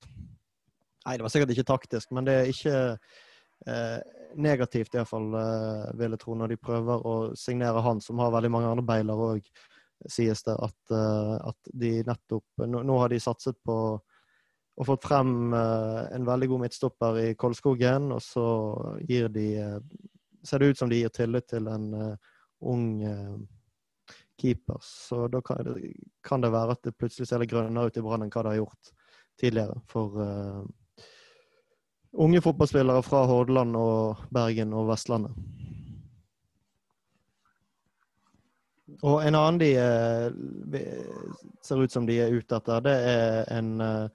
Nei, 1.07 1.13
det 1.15 1.23
var 1.23 1.31
sikkert 1.31 1.53
ikke 1.53 1.69
taktisk, 1.69 2.09
men 2.11 2.25
det 2.27 2.33
er 2.35 2.49
ikke 2.51 2.79
eh, 2.83 3.99
negativt 4.35 4.95
iallfall, 4.95 5.33
eh, 5.33 5.87
vil 5.99 6.13
jeg 6.15 6.21
tro, 6.21 6.35
når 6.35 6.53
de 6.53 6.59
prøver 6.61 7.07
å 7.07 7.15
signere 7.37 7.83
han, 7.85 8.01
som 8.03 8.19
har 8.23 8.33
veldig 8.35 8.51
mange 8.53 8.71
andre 8.71 8.85
beiler 8.85 9.23
òg, 9.27 9.49
sies 10.09 10.43
det. 10.45 10.53
At, 10.53 10.77
uh, 10.93 11.35
at, 11.49 11.71
de 11.73 12.03
nettopp 12.05 12.67
nå, 12.69 12.83
nå, 12.85 12.97
har 13.01 13.09
de 13.09 13.17
satset 13.21 13.57
på 13.65 13.77
og 14.77 14.85
fått 14.85 15.07
frem 15.07 15.55
uh, 15.55 16.05
en 16.13 16.25
veldig 16.27 16.51
god 16.51 16.61
midtstopper 16.67 17.17
i 17.23 17.27
Kolskogen, 17.33 18.11
og 18.13 18.21
så 18.21 18.45
gir 19.09 19.31
de 19.33 19.47
ser 20.45 20.61
det 20.61 20.67
ut 20.69 20.81
som 20.83 20.91
de 20.91 20.99
gir 21.01 21.09
tillit 21.09 21.47
til 21.49 21.65
en 21.67 21.87
ung 22.61 22.85
keeper. 24.37 24.77
Så 24.85 25.25
da 25.33 25.41
kan 25.41 25.65
det, 25.65 25.95
kan 26.21 26.45
det, 26.45 26.53
være 26.53 26.77
at 26.77 26.85
det 26.85 26.93
plutselig 26.93 27.25
ser 27.27 27.41
litt 27.41 27.51
grønnere 27.51 27.89
ut 27.89 27.97
i 27.97 28.03
Brann 28.05 28.27
enn 28.27 28.31
hva 28.31 28.45
det 28.45 28.53
har 28.53 28.61
gjort 28.61 28.91
tidligere. 29.41 29.81
For 29.89 30.21
unge 32.17 32.41
fotballspillere 32.41 33.03
fra 33.05 33.25
Hordaland 33.29 33.75
og 33.77 34.27
Bergen 34.33 34.73
og 34.73 34.89
Vestlandet. 34.89 35.35
Og 39.05 39.21
en 39.21 39.35
annen 39.37 39.59
de 39.61 39.71
eh, 39.77 40.85
ser 41.61 41.83
ut 41.83 41.93
som 41.93 42.07
de 42.07 42.17
er 42.23 42.33
ute 42.33 42.57
etter, 42.57 42.81
det 42.81 42.95
er 43.11 43.43
en 43.53 43.75
uh, 43.83 44.07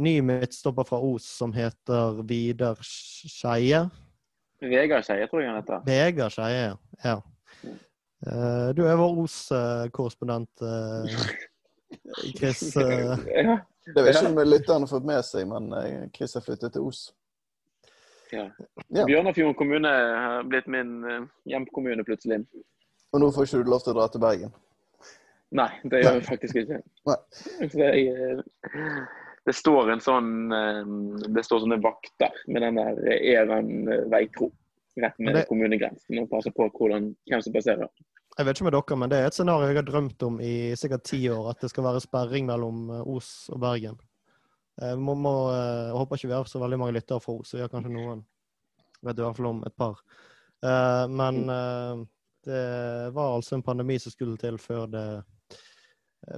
ny 0.00 0.16
midtstopper 0.24 0.88
fra 0.88 0.98
Os 1.04 1.28
som 1.38 1.52
heter 1.54 2.22
Vidar 2.26 2.80
Skeie. 2.82 3.84
Vegard 4.60 5.06
Skeie, 5.06 5.28
tror 5.30 5.44
jeg 5.44 5.52
han 5.52 5.60
heter. 5.60 5.84
Vegard 5.86 6.34
Skeie, 6.34 6.74
ja. 7.04 7.16
Uh, 8.26 8.72
du 8.74 8.82
er 8.88 8.98
vår 8.98 9.22
Os-korrespondent, 9.22 10.66
Chris. 12.34 12.66
ja. 12.74 13.60
Det 13.90 14.02
vet 14.04 14.16
ikke 14.16 14.28
om 14.28 14.42
lytterne 14.44 14.84
har 14.84 14.90
fått 14.90 15.06
med 15.08 15.22
seg, 15.26 15.46
men 15.50 15.70
Chris 16.14 16.34
har 16.36 16.44
flyttet 16.44 16.74
til 16.74 16.90
Os. 16.90 17.08
Ja. 18.32 18.46
ja. 18.88 19.04
Bjørnafjorden 19.06 19.56
kommune 19.58 19.90
har 19.90 20.44
blitt 20.48 20.68
min 20.70 20.98
uh, 21.04 21.24
hjemkommune 21.50 22.04
plutselig. 22.06 22.42
Og 23.10 23.22
nå 23.22 23.30
får 23.34 23.48
ikke 23.48 23.62
du 23.64 23.72
lov 23.72 23.82
til 23.84 23.94
å 23.94 23.98
dra 23.98 24.06
til 24.10 24.22
Bergen? 24.22 24.52
Nei, 25.58 25.70
det 25.90 26.04
gjør 26.04 26.20
jeg 26.20 26.26
faktisk 26.28 26.60
ikke. 26.62 26.78
Jeg, 27.74 28.04
uh, 28.14 29.00
det 29.48 29.56
står 29.56 29.94
en 29.96 30.02
sånn 30.04 30.30
uh, 30.52 30.92
Det 31.26 31.42
står 31.46 31.64
sånne 31.64 31.80
vakter 31.82 32.42
med 32.46 32.66
den 32.66 32.78
der 32.78 33.02
Eran 33.18 33.72
veikro 34.12 34.52
rett 35.00 35.18
med 35.22 35.38
det... 35.38 35.46
kommunegrensen 35.48 36.18
og 36.20 36.30
passer 36.30 36.52
på 36.54 36.66
hvordan, 36.74 37.12
hvem 37.30 37.42
som 37.42 37.54
passerer. 37.54 37.90
Jeg 38.38 38.46
vet 38.46 38.56
ikke 38.56 38.66
med 38.66 38.74
dere, 38.76 38.96
men 39.00 39.10
det 39.10 39.18
er 39.18 39.28
et 39.28 39.36
scenario 39.36 39.68
jeg 39.68 39.78
har 39.80 39.86
drømt 39.86 40.22
om 40.26 40.38
i 40.44 40.54
sikkert 40.78 41.02
ti 41.08 41.18
år. 41.30 41.50
At 41.52 41.62
det 41.62 41.70
skal 41.72 41.86
være 41.86 42.02
sperring 42.02 42.46
mellom 42.48 42.88
Os 43.02 43.50
og 43.52 43.60
Bergen. 43.62 43.98
Eh, 44.82 44.96
må, 44.96 45.14
må, 45.14 45.32
eh, 45.52 45.88
jeg 45.90 45.98
håper 45.98 46.16
ikke 46.16 46.30
vi 46.30 46.36
har 46.38 46.48
så 46.48 46.60
veldig 46.62 46.78
mange 46.80 46.96
lyttere 46.96 47.20
henne, 47.26 47.44
så 47.44 47.58
vi 47.58 47.64
har 47.64 47.72
kanskje 47.72 47.92
noen. 47.92 48.22
Vet 49.04 49.18
i 49.18 49.24
hvert 49.24 49.36
fall 49.36 49.50
om 49.50 49.60
et 49.66 49.76
par. 49.76 50.00
Eh, 50.64 51.04
men 51.08 51.42
det 52.44 52.64
var 53.12 53.34
altså 53.36 53.58
en 53.58 53.64
pandemi 53.64 53.98
som 54.00 54.12
skulle 54.14 54.40
til 54.40 54.56
før 54.60 54.86
det 54.88 55.04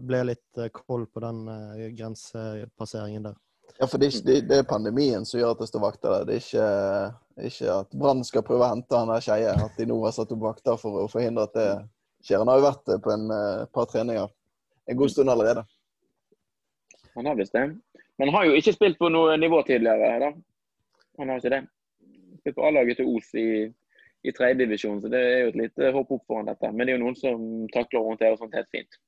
ble 0.03 0.23
litt 0.27 0.61
koll 0.75 1.05
på 1.07 1.23
den 1.23 1.45
grensepasseringen 1.95 3.29
der. 3.29 3.37
Ja, 3.79 3.87
for 3.87 3.99
det 3.99 4.09
er, 4.09 4.17
ikke, 4.17 4.41
det 4.47 4.57
er, 4.59 4.67
pandemien 4.67 5.25
som 5.27 5.39
gjør 5.39 5.55
at 5.55 5.63
det 5.63 5.69
står 5.71 5.85
vakter 5.85 6.15
der. 6.17 6.27
Det 6.27 6.35
er 6.35 6.43
ikke, 6.43 7.47
ikke 7.49 7.77
at 7.77 7.95
Brann 8.03 8.25
skal 8.27 8.45
prøve 8.47 8.67
å 8.67 8.73
hente 8.75 8.99
han 8.99 9.11
der 9.11 9.23
Skeie. 9.25 9.55
At 9.55 9.79
de 9.79 9.87
nå 9.89 9.97
har 10.03 10.15
satt 10.15 10.35
opp 10.35 10.43
vakter 10.43 10.79
for 10.83 11.05
å 11.05 11.09
forhindre 11.11 11.47
at 11.47 11.55
det 11.55 11.69
skjer. 12.27 12.43
Han 12.43 12.51
har 12.51 12.59
jo 12.61 12.67
vært 12.67 12.93
på 13.07 13.15
en 13.15 13.31
par 13.75 13.89
treninger 13.91 14.27
en 14.91 14.99
god 14.99 15.15
stund 15.15 15.31
allerede. 15.31 15.65
Han 17.15 17.31
har 17.31 17.39
visst 17.39 17.55
det. 17.55 17.69
Han 18.23 18.31
har 18.31 18.45
jo 18.47 18.55
ikke 18.55 18.75
spilt 18.77 18.99
på 19.01 19.09
noe 19.11 19.35
nivå 19.41 19.65
tidligere. 19.67 20.19
da. 20.23 20.29
Han 21.19 21.31
har 21.31 21.41
ikke 21.41 21.51
det. 21.57 21.63
Spilt 22.39 22.55
på 22.59 22.67
A-laget 22.69 23.01
til 23.01 23.09
Os 23.11 23.33
i, 23.35 23.47
i 24.23 24.35
tredjedivisjon, 24.37 25.01
så 25.03 25.11
det 25.11 25.23
er 25.23 25.41
jo 25.41 25.49
et 25.51 25.59
lite 25.59 25.91
hopp 25.97 26.13
opp 26.15 26.23
foran 26.31 26.47
dette. 26.47 26.71
Men 26.71 26.87
det 26.87 26.95
er 26.95 27.01
jo 27.01 27.03
noen 27.03 27.19
som 27.19 27.43
takler 27.75 27.99
å 27.99 28.13
håndtere 28.13 28.39
sånt 28.39 28.55
helt 28.55 28.71
fint. 28.71 29.01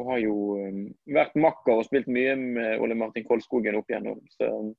Og 0.00 0.10
har 0.10 0.20
jo 0.24 0.34
um, 0.58 0.82
vært 1.14 1.38
makker 1.38 1.78
og 1.78 1.86
spilt 1.86 2.10
mye 2.10 2.34
med 2.40 2.82
Ole 2.82 2.98
Martin 2.98 3.26
Kolskogen 3.28 3.78
opp 3.78 3.90
igjennom. 3.92 4.18
Så 4.34 4.50
um, 4.50 4.74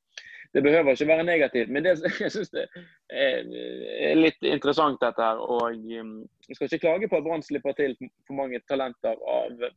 det 0.52 0.68
behøver 0.68 0.92
ikke 0.92 1.12
være 1.14 1.28
negativt. 1.32 1.72
Men 1.72 1.88
det, 1.88 1.98
jeg 2.26 2.36
syns 2.36 2.52
det 2.52 2.68
er, 3.16 4.16
litt 4.20 4.44
interessant, 4.44 5.00
dette 5.00 5.24
her. 5.24 5.40
Og 5.40 5.72
um, 6.04 6.18
jeg 6.50 6.60
skal 6.60 6.68
ikke 6.68 6.84
klage 6.90 7.08
på 7.08 7.22
at 7.22 7.30
Brann 7.30 7.48
slipper 7.48 7.80
til 7.80 7.96
for 8.28 8.44
mange 8.44 8.60
talenter 8.68 9.16
av 9.40 9.70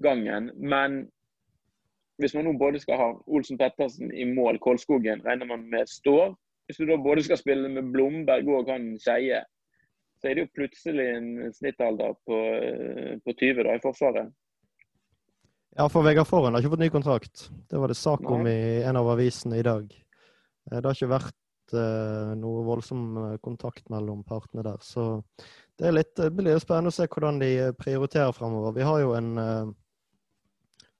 gangen. 0.00 0.54
Men 0.56 1.02
hvis 2.22 2.34
man 2.38 2.46
nå 2.46 2.54
både 2.58 2.80
skal 2.82 3.00
ha 3.00 3.08
Olsen 3.26 3.58
Pettersen 3.60 4.12
i 4.14 4.26
mål, 4.28 4.60
Kolskogen 4.62 5.24
regner 5.26 5.48
man 5.50 5.66
med 5.70 5.90
står. 5.90 6.36
Hvis 6.66 6.78
du 6.78 6.86
da 6.86 6.96
både 7.02 7.24
skal 7.26 7.40
spille 7.40 7.68
med 7.68 7.90
Blomberg 7.92 8.48
og 8.48 8.70
han 8.70 8.92
Skeie, 9.02 9.42
så 10.22 10.30
er 10.30 10.38
det 10.38 10.44
jo 10.44 10.54
plutselig 10.54 11.08
en 11.16 11.50
snittalder 11.56 12.14
på, 12.28 12.38
eh, 12.62 13.18
på 13.24 13.34
20 13.34 13.66
da 13.66 13.74
i 13.74 13.82
Forsvaret. 13.82 14.30
Ja, 15.76 15.88
for 15.88 16.04
Vegard 16.04 16.28
Forhen 16.28 16.54
har 16.54 16.62
ikke 16.62 16.74
fått 16.76 16.84
ny 16.84 16.90
kontrakt. 16.92 17.48
Det 17.70 17.80
var 17.80 17.88
det 17.90 17.96
sak 17.96 18.22
om 18.30 18.44
Nei. 18.44 18.52
i 18.52 18.82
en 18.86 18.98
av 19.00 19.08
avisene 19.08 19.58
i 19.58 19.66
dag. 19.66 19.88
Eh, 19.90 20.78
Det 20.78 20.84
har 20.84 20.94
ikke 20.94 21.14
vært 21.16 21.74
eh, 21.74 22.32
noe 22.38 22.64
voldsom 22.66 23.04
eh, 23.16 23.38
kontakt 23.42 23.88
mellom 23.90 24.22
partene 24.22 24.62
der. 24.62 24.78
Så 24.80 25.24
det, 25.78 25.88
er 25.88 25.96
litt, 25.96 26.14
det 26.16 26.30
blir 26.36 26.60
spennende 26.62 26.92
å 26.92 26.94
se 26.94 27.08
hvordan 27.08 27.40
de 27.40 27.72
prioriterer 27.80 28.36
fremover. 28.36 28.76
Vi 28.76 28.86
har 28.86 29.00
jo 29.00 29.14
en 29.18 29.32
eh, 29.38 29.72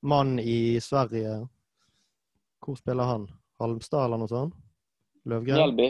mann 0.03 0.39
i 0.39 0.81
Sverige 0.83 1.49
Hvor 2.63 2.77
spiller 2.79 3.05
han? 3.05 3.27
Halmstad 3.59 4.05
eller 4.05 4.23
noe 4.23 4.31
sånt? 4.31 4.55
Løvgren? 5.25 5.59
Mjelby. 5.59 5.89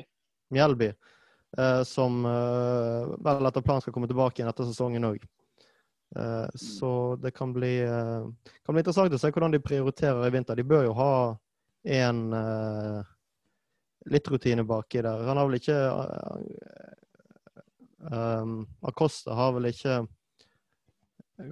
Mjelby. 0.52 0.88
Eh, 1.58 1.82
som 1.88 2.24
eh, 2.28 3.12
vel 3.24 3.48
etter 3.48 3.64
planen 3.64 3.84
skal 3.84 3.94
komme 3.96 4.08
tilbake 4.08 4.40
igjen 4.40 4.50
etter 4.50 4.68
sesongen 4.68 5.08
òg. 5.08 5.24
Eh, 6.16 6.48
så 6.54 7.16
det 7.20 7.30
kan 7.36 7.52
bli, 7.52 7.80
eh, 7.80 8.24
kan 8.64 8.74
bli 8.74 8.82
interessant 8.84 9.12
å 9.12 9.20
se 9.20 9.32
hvordan 9.32 9.54
de 9.54 9.60
prioriterer 9.64 10.26
i 10.26 10.32
vinter. 10.34 10.56
De 10.56 10.64
bør 10.68 10.84
jo 10.88 10.96
ha 10.96 11.12
en 12.00 12.20
eh, 12.36 13.12
litt 14.12 14.28
rutine 14.28 14.64
baki 14.68 15.04
der. 15.04 15.24
Han 15.28 15.40
har 15.40 15.48
vel 15.48 15.60
ikke 15.60 15.78
um, 18.12 18.54
Acosta 18.82 19.36
har 19.38 19.52
vel 19.56 19.70
ikke 19.70 20.02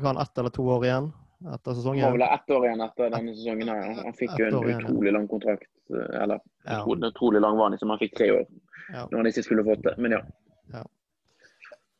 han 0.03 0.21
ett 0.21 0.39
eller 0.39 0.53
to 0.55 0.67
år 0.67 0.87
igjen 0.87 1.11
etter 1.41 1.75
Han 1.75 2.01
var 2.01 2.13
vel 2.13 2.23
ett 2.23 2.51
år 2.51 2.65
igjen 2.67 2.81
etter 2.85 3.11
denne 3.11 3.35
sesongen. 3.35 3.69
her. 3.69 3.83
Han- 3.83 4.05
Han 4.05 4.13
fikk 4.13 4.39
jo 4.39 4.47
en 4.47 4.55
utrolig 4.81 5.13
lang 5.13 5.29
kontrakt. 5.29 5.69
eh, 5.91 6.23
Eller 6.23 6.41
Ja. 6.67 6.85
utrolig, 6.85 7.41
lang 7.41 7.57
var 7.57 7.77
som 7.79 7.89
han 7.91 7.99
fikk 7.99 8.17
tre 8.17 8.31
år 8.31 8.47
Ja. 8.93 9.07
når 9.11 9.17
han 9.17 9.27
ikke 9.27 9.43
skulle 9.45 9.65
fått 9.65 9.83
det. 9.83 9.99
Men 9.99 10.11
ja. 10.13 10.21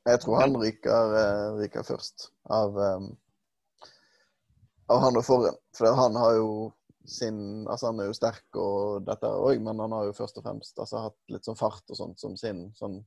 Jeg 0.07 0.21
tror 0.21 0.41
han 0.41 0.57
ryker, 0.57 1.15
eh, 1.15 1.59
ryker 1.61 1.83
først 1.85 2.31
av, 2.49 2.75
um, 2.77 3.17
av 4.89 5.01
han 5.01 5.17
og 5.17 5.25
Forren. 5.25 5.55
For 5.77 5.95
han 5.95 6.15
har 6.17 6.35
jo 6.37 6.73
sin 7.07 7.67
Altså, 7.67 7.87
han 7.87 8.01
er 8.01 8.07
jo 8.07 8.13
sterk 8.13 8.57
og 8.57 9.05
dette 9.05 9.27
òg, 9.27 9.61
men 9.61 9.79
han 9.79 9.91
har 9.93 10.05
jo 10.05 10.13
først 10.13 10.39
og 10.39 10.45
fremst 10.45 10.79
altså, 10.79 11.03
hatt 11.03 11.17
litt 11.29 11.43
sånn 11.45 11.57
fart 11.59 11.83
og 11.91 11.97
sånt 11.97 12.19
som 12.19 12.37
sin 12.37 12.73
sånn 12.73 13.05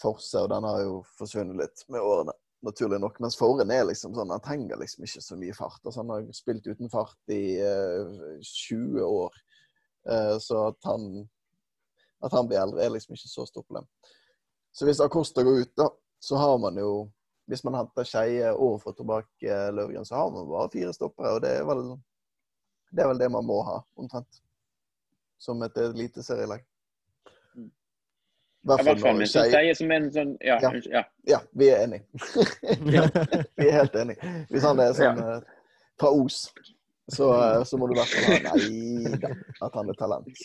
forse, 0.00 0.34
og 0.34 0.48
den 0.48 0.62
har 0.64 0.80
jo 0.82 1.04
forsvunnet 1.18 1.56
litt 1.56 1.84
med 1.88 2.00
årene. 2.00 2.32
Naturlig 2.66 3.00
nok. 3.00 3.18
Mens 3.24 3.38
Foren 3.40 3.70
er 3.72 3.86
liksom 3.88 4.12
sånn 4.12 4.32
Han 4.34 4.42
trenger 4.44 4.80
liksom 4.80 5.06
ikke 5.06 5.22
så 5.24 5.36
mye 5.40 5.54
fart. 5.56 5.80
Altså, 5.84 6.02
han 6.02 6.10
har 6.12 6.26
spilt 6.36 6.66
uten 6.68 6.90
fart 6.92 7.32
i 7.32 7.56
uh, 7.62 8.40
20 8.44 9.04
år. 9.06 9.38
Uh, 10.08 10.36
så 10.42 10.66
at 10.70 10.88
han 10.88 11.06
at 12.20 12.32
han 12.32 12.48
blir 12.48 12.60
eldre, 12.60 12.82
er 12.84 12.92
liksom 12.92 13.16
ikke 13.16 13.30
så 13.30 13.46
stort 13.48 13.66
problem. 13.66 13.86
Så 14.72 14.86
hvis 14.86 15.00
Acosta 15.00 15.42
går 15.42 15.62
ut, 15.64 15.72
da, 15.76 15.88
så 16.20 16.36
har 16.36 16.58
man 16.58 16.78
jo 16.78 17.10
Hvis 17.50 17.64
man 17.66 17.74
henter 17.74 18.06
Skeie 18.06 18.52
og 18.52 18.76
får 18.78 18.92
tilbake 18.94 19.54
Løvgren, 19.74 20.04
så 20.06 20.14
har 20.14 20.28
man 20.30 20.44
bare 20.46 20.70
fire 20.70 20.92
stoppere. 20.94 21.32
Og 21.34 21.40
det 21.42 21.48
er 21.50 21.64
vel 21.66 21.80
det, 22.94 23.02
er 23.02 23.08
vel 23.10 23.18
det 23.18 23.30
man 23.34 23.42
må 23.42 23.56
ha, 23.66 23.80
omtrent. 23.98 24.38
Som 25.34 25.64
et 25.66 25.80
eliteserielag. 25.82 26.62
Hvert 28.62 28.84
fall 28.84 28.98
når 29.00 29.14
med 29.16 29.28
Skeie- 29.30 29.52
sier 29.54 29.76
som 29.78 29.92
en 29.94 30.06
sånn 30.12 30.32
Ja. 30.44 30.58
Ja. 30.60 30.70
ja. 30.92 31.02
Ja, 31.32 31.38
vi 31.56 31.68
er 31.72 31.84
enige. 31.86 32.04
vi 33.56 33.68
er 33.68 33.76
helt 33.78 33.94
enige. 33.96 34.32
Hvis 34.50 34.66
han 34.68 34.82
er 34.84 34.92
sånn 34.96 35.20
eh, 35.24 35.38
fra 36.00 36.10
Os, 36.12 36.42
så, 37.10 37.30
eh, 37.40 37.62
så 37.64 37.78
må 37.80 37.88
du 37.88 37.94
i 37.94 38.00
hvert 38.00 38.12
fall 38.12 38.48
ha 38.50 38.56
Nei 38.58 39.14
da, 39.22 39.30
at 39.66 39.78
han 39.80 39.88
er 39.88 39.96
talent. 39.98 40.42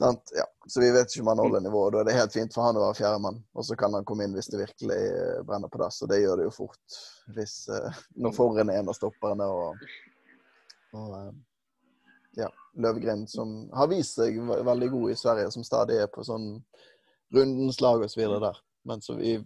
Sant? 0.00 0.32
Ja. 0.32 0.46
Så 0.64 0.80
vi 0.80 0.88
vet 0.94 1.12
ikke 1.12 1.26
om 1.26 1.32
han 1.34 1.42
holder 1.44 1.60
nivået. 1.60 1.92
Da 1.92 2.00
er 2.00 2.08
det 2.08 2.16
helt 2.16 2.32
fint 2.32 2.54
for 2.56 2.64
han 2.64 2.78
å 2.80 2.86
være 2.86 2.96
fjerdemann. 3.02 3.42
Og 3.52 3.66
så 3.68 3.76
kan 3.76 3.92
han 3.92 4.06
komme 4.08 4.24
inn 4.24 4.32
hvis 4.32 4.48
det 4.48 4.62
virkelig 4.62 4.96
eh, 5.10 5.42
brenner 5.44 5.68
på 5.68 5.82
dass. 5.82 6.00
Og 6.06 6.08
det 6.08 6.22
gjør 6.22 6.40
det 6.40 6.48
jo 6.48 6.56
fort. 6.56 7.00
Hvis, 7.36 7.58
når 8.16 8.32
Forren 8.38 8.72
er 8.72 8.80
en 8.80 8.88
av 8.88 8.96
stopperne 8.96 9.44
og, 9.44 9.84
og 10.96 11.12
ja, 12.38 12.48
Løvgren, 12.78 13.26
som 13.28 13.70
har 13.74 13.90
vist 13.90 14.18
seg 14.18 14.38
veldig 14.40 14.90
god 14.90 15.10
i 15.10 15.18
Sverige, 15.18 15.50
som 15.50 15.64
stadig 15.66 15.98
er 16.02 16.10
på 16.12 16.24
sånn 16.26 16.52
rundens 17.34 17.80
lag 17.80 18.02
osv. 18.04 18.22
der. 18.42 18.58
Men 18.86 19.02
så 19.02 19.16
vi 19.18 19.36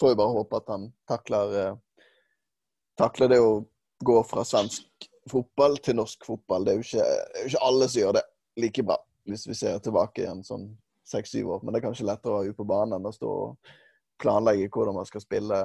får 0.00 0.12
jo 0.12 0.20
bare 0.20 0.36
håpe 0.36 0.60
at 0.60 0.72
han 0.72 0.88
takler, 1.08 1.54
eh, 1.60 1.76
takler 2.98 3.28
det 3.32 3.40
å 3.40 3.64
gå 4.04 4.22
fra 4.28 4.44
svensk 4.44 5.08
fotball 5.30 5.78
til 5.78 5.96
norsk 6.00 6.24
fotball. 6.26 6.64
Det 6.64 6.72
er 6.72 6.80
jo 6.80 6.86
ikke, 6.86 7.06
er 7.06 7.42
jo 7.42 7.52
ikke 7.52 7.66
alle 7.68 7.88
som 7.88 8.00
gjør 8.00 8.18
det 8.18 8.24
like 8.62 8.84
bra, 8.86 8.98
hvis 9.28 9.46
vi 9.48 9.56
ser 9.58 9.80
tilbake 9.84 10.22
igjen 10.22 10.44
sånn 10.44 10.68
seks-syv 11.06 11.50
år. 11.56 11.62
Men 11.62 11.74
det 11.74 11.80
er 11.80 11.88
kanskje 11.88 12.08
lettere 12.08 12.32
å 12.32 12.40
være 12.40 12.52
ute 12.52 12.60
på 12.60 12.68
banen 12.68 12.98
enn 12.98 13.08
å 13.08 13.14
stå 13.14 13.32
og 13.46 13.74
planlegge 14.22 14.70
hvordan 14.72 14.96
man 14.96 15.08
skal 15.08 15.24
spille 15.24 15.60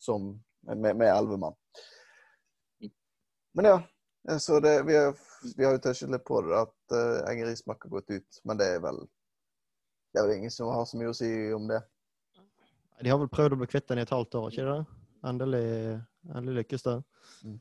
som, 0.00 0.32
med 0.66 0.96
med 0.96 1.08
elleve 1.08 1.38
mann. 1.38 1.58
Men 3.52 3.68
ja, 3.68 3.78
så 4.38 4.60
det, 4.62 4.76
vi, 4.86 4.94
har, 4.96 5.16
vi 5.56 5.64
har 5.66 5.74
jo 5.74 5.82
touchet 5.82 6.12
litt 6.12 6.24
på 6.24 6.38
det, 6.46 6.60
at 6.60 6.94
uh, 6.94 7.30
Enger 7.30 7.50
Rismark 7.50 7.82
har 7.86 7.96
gått 7.96 8.12
ut. 8.14 8.40
Men 8.46 8.60
det 8.60 8.68
er 8.76 8.84
vel 8.84 9.02
det 10.12 10.20
er 10.20 10.28
vel 10.28 10.36
ingen 10.36 10.52
som 10.52 10.68
har 10.68 10.84
så 10.86 10.98
mye 11.00 11.10
å 11.10 11.16
si 11.16 11.28
om 11.56 11.66
det. 11.70 11.80
De 13.02 13.10
har 13.10 13.18
vel 13.18 13.30
prøvd 13.32 13.56
å 13.56 13.60
bli 13.62 13.68
kvitt 13.72 13.88
den 13.88 14.02
i 14.02 14.04
et 14.04 14.12
halvt 14.12 14.36
år, 14.38 14.48
ikke 14.52 14.66
det? 14.68 14.80
Endelig, 15.26 15.68
endelig 16.36 16.56
lykkes 16.60 16.84
det. 16.86 16.96
Mm. 17.48 17.60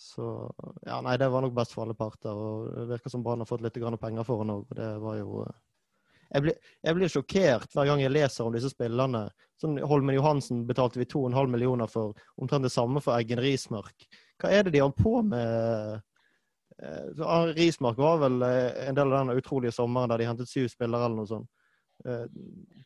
Så 0.00 0.28
ja, 0.86 0.96
nei, 1.04 1.18
det 1.20 1.28
var 1.28 1.44
nok 1.44 1.52
best 1.58 1.74
for 1.76 1.84
alle 1.84 1.96
parter. 1.98 2.32
Og 2.32 2.70
det 2.78 2.86
virker 2.94 3.12
som 3.12 3.22
Brann 3.26 3.44
har 3.44 3.50
fått 3.50 3.62
litt 3.66 3.76
penger 3.76 4.24
for 4.24 4.40
henne 4.40 4.56
òg, 4.62 4.72
det 4.78 4.88
var 5.02 5.18
jo 5.20 5.42
eh, 5.44 5.58
jeg 6.30 6.44
blir, 6.44 6.58
jeg 6.86 6.96
blir 6.96 7.10
sjokkert 7.10 7.72
hver 7.74 7.88
gang 7.90 8.00
jeg 8.04 8.14
leser 8.14 8.46
om 8.46 8.54
disse 8.54 8.70
spillerne. 8.70 9.24
Sånn 9.60 9.76
Holmen 9.82 10.14
Johansen 10.14 10.62
betalte 10.66 11.00
vi 11.02 11.08
2,5 11.10 11.50
millioner 11.50 11.90
for, 11.90 12.14
omtrent 12.40 12.64
det 12.64 12.72
samme 12.72 13.02
for 13.02 13.18
Eggen 13.18 13.42
Rismark. 13.42 14.06
Hva 14.40 14.50
er 14.56 14.64
det 14.64 14.72
de 14.74 14.80
har 14.82 14.92
på 14.96 15.20
med? 15.26 16.00
Eh, 16.80 17.54
Rismark 17.56 17.98
var 17.98 18.20
vel 18.22 18.42
eh, 18.42 18.88
en 18.88 18.96
del 18.96 19.12
av 19.12 19.26
den 19.26 19.38
utrolige 19.38 19.74
sommeren 19.76 20.08
der 20.08 20.22
de 20.22 20.28
hentet 20.30 20.48
syv 20.48 20.68
spillere 20.72 21.04
eller 21.04 21.20
noe 21.20 21.28
sånt. 21.28 21.50
Eh, 22.08 22.24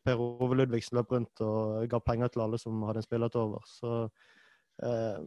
Per 0.04 0.20
Ove 0.20 0.56
Ludvigsen 0.58 0.98
løp 0.98 1.12
rundt 1.14 1.42
og 1.46 1.86
ga 1.90 2.00
penger 2.02 2.32
til 2.32 2.42
alle 2.44 2.58
som 2.58 2.82
hadde 2.88 3.04
en 3.04 3.06
spiller 3.06 3.30
til 3.30 3.44
over. 3.44 3.68
Så 3.70 3.92
eh, 4.82 5.20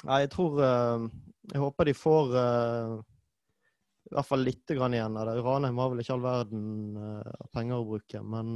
jeg 0.00 0.30
tror 0.32 0.60
Jeg 0.60 1.60
håper 1.60 1.88
de 1.88 1.94
får 1.96 2.36
eh, 2.40 2.92
i 4.10 4.14
hvert 4.16 4.26
fall 4.26 4.44
litt 4.44 4.70
grann 4.74 4.94
igjen 4.96 5.16
av 5.16 5.28
det. 5.28 5.40
Ranheim 5.44 5.78
har 5.80 5.90
vel 5.92 6.02
ikke 6.02 6.16
all 6.18 6.24
verden 6.24 6.64
eh, 7.00 7.48
penger 7.54 7.80
å 7.80 7.88
bruke, 7.88 8.20
men 8.20 8.52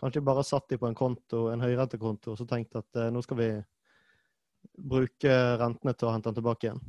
kanskje 0.00 0.24
bare 0.26 0.42
satt 0.46 0.66
de 0.72 0.78
på 0.80 0.88
en 0.88 0.98
konto, 0.98 1.46
en 1.52 1.62
høyrentekonto 1.62 2.32
og 2.32 2.40
så 2.40 2.46
tenkt 2.50 2.74
at 2.76 2.98
nå 3.14 3.22
skal 3.22 3.38
vi 3.38 3.48
bruke 4.78 5.34
rentene 5.60 5.94
til 5.94 6.08
å 6.08 6.14
hente 6.14 6.30
den 6.30 6.38
tilbake 6.40 6.68
igjen. 6.68 6.82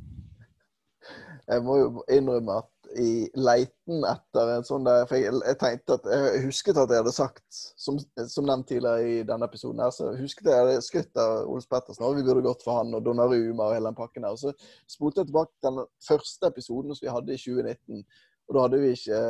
Jeg 1.46 1.62
må 1.62 1.76
jo 1.78 1.90
innrømme 2.10 2.56
at 2.58 2.72
i 2.98 3.26
leiten 3.34 4.04
etter 4.06 4.50
en 4.54 4.64
sånn 4.66 4.86
der 4.86 5.04
For 5.08 5.18
jeg, 5.18 5.34
jeg 5.34 5.58
tenkte 5.60 5.96
at 5.98 6.06
Jeg 6.10 6.42
husket 6.46 6.78
at 6.80 6.92
jeg 6.92 7.02
hadde 7.02 7.14
sagt, 7.14 7.44
som, 7.78 7.98
som 8.30 8.46
nevnt 8.46 8.68
tidligere 8.70 9.10
i 9.10 9.20
denne 9.26 9.48
episoden, 9.50 9.82
her, 9.82 9.92
så 9.94 10.12
husket 10.18 10.50
jeg 10.50 10.62
hadde 10.62 10.84
skrytt 10.86 11.20
av 11.20 11.50
Ols 11.50 11.68
Pettersen. 11.70 12.06
Og 12.06 12.18
vi 12.18 12.24
burde 12.26 12.44
gått 12.46 12.64
for 12.66 12.80
han 12.80 12.94
og 12.96 13.04
Donnaruma 13.06 13.68
og 13.68 13.76
hele 13.76 13.90
den 13.90 13.98
pakken 13.98 14.26
der. 14.26 14.34
Og 14.34 14.42
så 14.42 14.54
spolte 14.90 15.22
jeg 15.22 15.30
tilbake 15.30 15.52
til 15.54 15.70
den 15.70 15.92
første 16.08 16.50
episoden 16.52 16.96
som 16.96 17.06
vi 17.06 17.14
hadde 17.14 17.36
i 17.36 17.42
2019. 17.42 18.02
Og 18.46 18.56
da 18.56 18.64
hadde 18.66 18.82
vi 18.82 18.94
ikke 18.94 19.20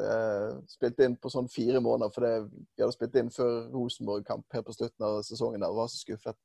eh, 0.00 0.50
spilt 0.74 1.04
inn 1.04 1.16
på 1.20 1.32
sånn 1.32 1.48
fire 1.52 1.84
måneder, 1.84 2.12
for 2.16 2.26
vi 2.26 2.84
hadde 2.84 2.96
spilt 2.96 3.16
inn 3.20 3.32
før 3.34 3.56
Rosenborg-kamp 3.74 4.56
helt 4.56 4.68
på 4.68 4.76
slutten 4.76 5.08
av 5.08 5.20
sesongen 5.28 5.60
der, 5.60 5.72
og 5.72 5.82
var 5.82 5.92
så 5.92 6.00
skuffet. 6.00 6.38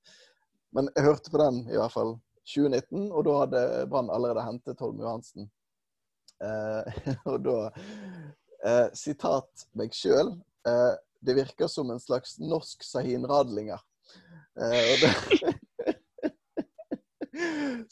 Men 0.75 0.89
jeg 0.95 1.03
hørte 1.07 1.31
på 1.31 1.37
den 1.39 1.69
i 1.71 1.77
hvert 1.79 1.93
fall 1.93 2.17
2019, 2.45 3.11
og 3.11 3.25
da 3.25 3.31
hadde 3.41 3.87
Brann 3.89 4.09
allerede 4.13 4.45
hentet 4.45 4.79
Holm 4.83 4.99
Johansen. 5.01 5.43
Eh, 6.43 6.83
og 7.31 7.37
da 7.45 7.57
eh, 7.71 8.87
Sitat 8.97 9.67
meg 9.79 9.89
sjøl. 9.95 10.29
Eh, 10.67 10.93
det 11.25 11.37
virker 11.39 11.67
som 11.71 11.89
en 11.89 12.01
slags 12.01 12.39
norsk 12.43 12.83
Sahin 12.85 13.25
Radlinger. 13.29 13.79
Eh, 14.59 14.83
og 14.91 14.97
det 15.01 15.13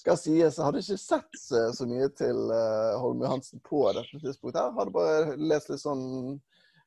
skal 0.02 0.18
sies, 0.20 0.58
jeg 0.58 0.64
hadde 0.64 0.80
ikke 0.84 0.98
sett 1.00 1.40
så, 1.40 1.74
så 1.76 1.86
mye 1.90 2.10
til 2.16 2.52
eh, 2.54 3.00
Holm 3.00 3.22
Johansen 3.24 3.60
på 3.66 3.92
dette 3.96 4.20
tidspunktet. 4.20 4.60
Jeg 4.60 4.76
hadde 4.78 4.96
bare 4.96 5.38
lest 5.40 5.70
litt 5.72 5.84
sånn 5.84 6.06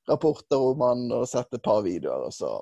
rapporter 0.07 0.63
om 0.63 0.81
han 0.87 1.13
og 1.13 1.29
sett 1.29 1.55
et 1.57 1.65
par 1.65 1.83
videoer. 1.87 2.23
og 2.29 2.35
så. 2.35 2.61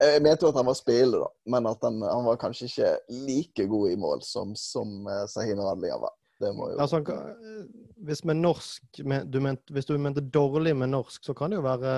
Jeg 0.00 0.22
mente 0.22 0.46
jo 0.46 0.52
at 0.52 0.58
han 0.60 0.68
var 0.68 0.76
spiller, 0.78 1.24
da, 1.24 1.28
men 1.50 1.66
at 1.66 1.82
han, 1.82 1.96
han 2.06 2.24
var 2.28 2.36
kanskje 2.38 2.68
ikke 2.68 2.90
like 3.26 3.64
god 3.66 3.90
i 3.90 3.96
mål 3.98 4.22
som, 4.22 4.52
som 4.54 5.06
eh, 5.10 5.24
Sahin 5.30 5.58
Radlia 5.58 5.98
var. 5.98 6.14
Det 6.38 6.52
må 6.54 6.68
jo 6.70 6.76
Altså, 6.78 7.00
han 7.02 7.64
hvis, 8.06 8.20
med 8.24 8.38
norsk, 8.38 9.00
du 9.26 9.40
ment, 9.42 9.64
hvis 9.74 9.88
du 9.88 9.96
mente 9.98 10.22
dårlig 10.22 10.76
med 10.78 10.92
norsk, 10.92 11.24
så 11.26 11.34
kan 11.34 11.50
det 11.50 11.58
jo 11.58 11.64
være 11.66 11.94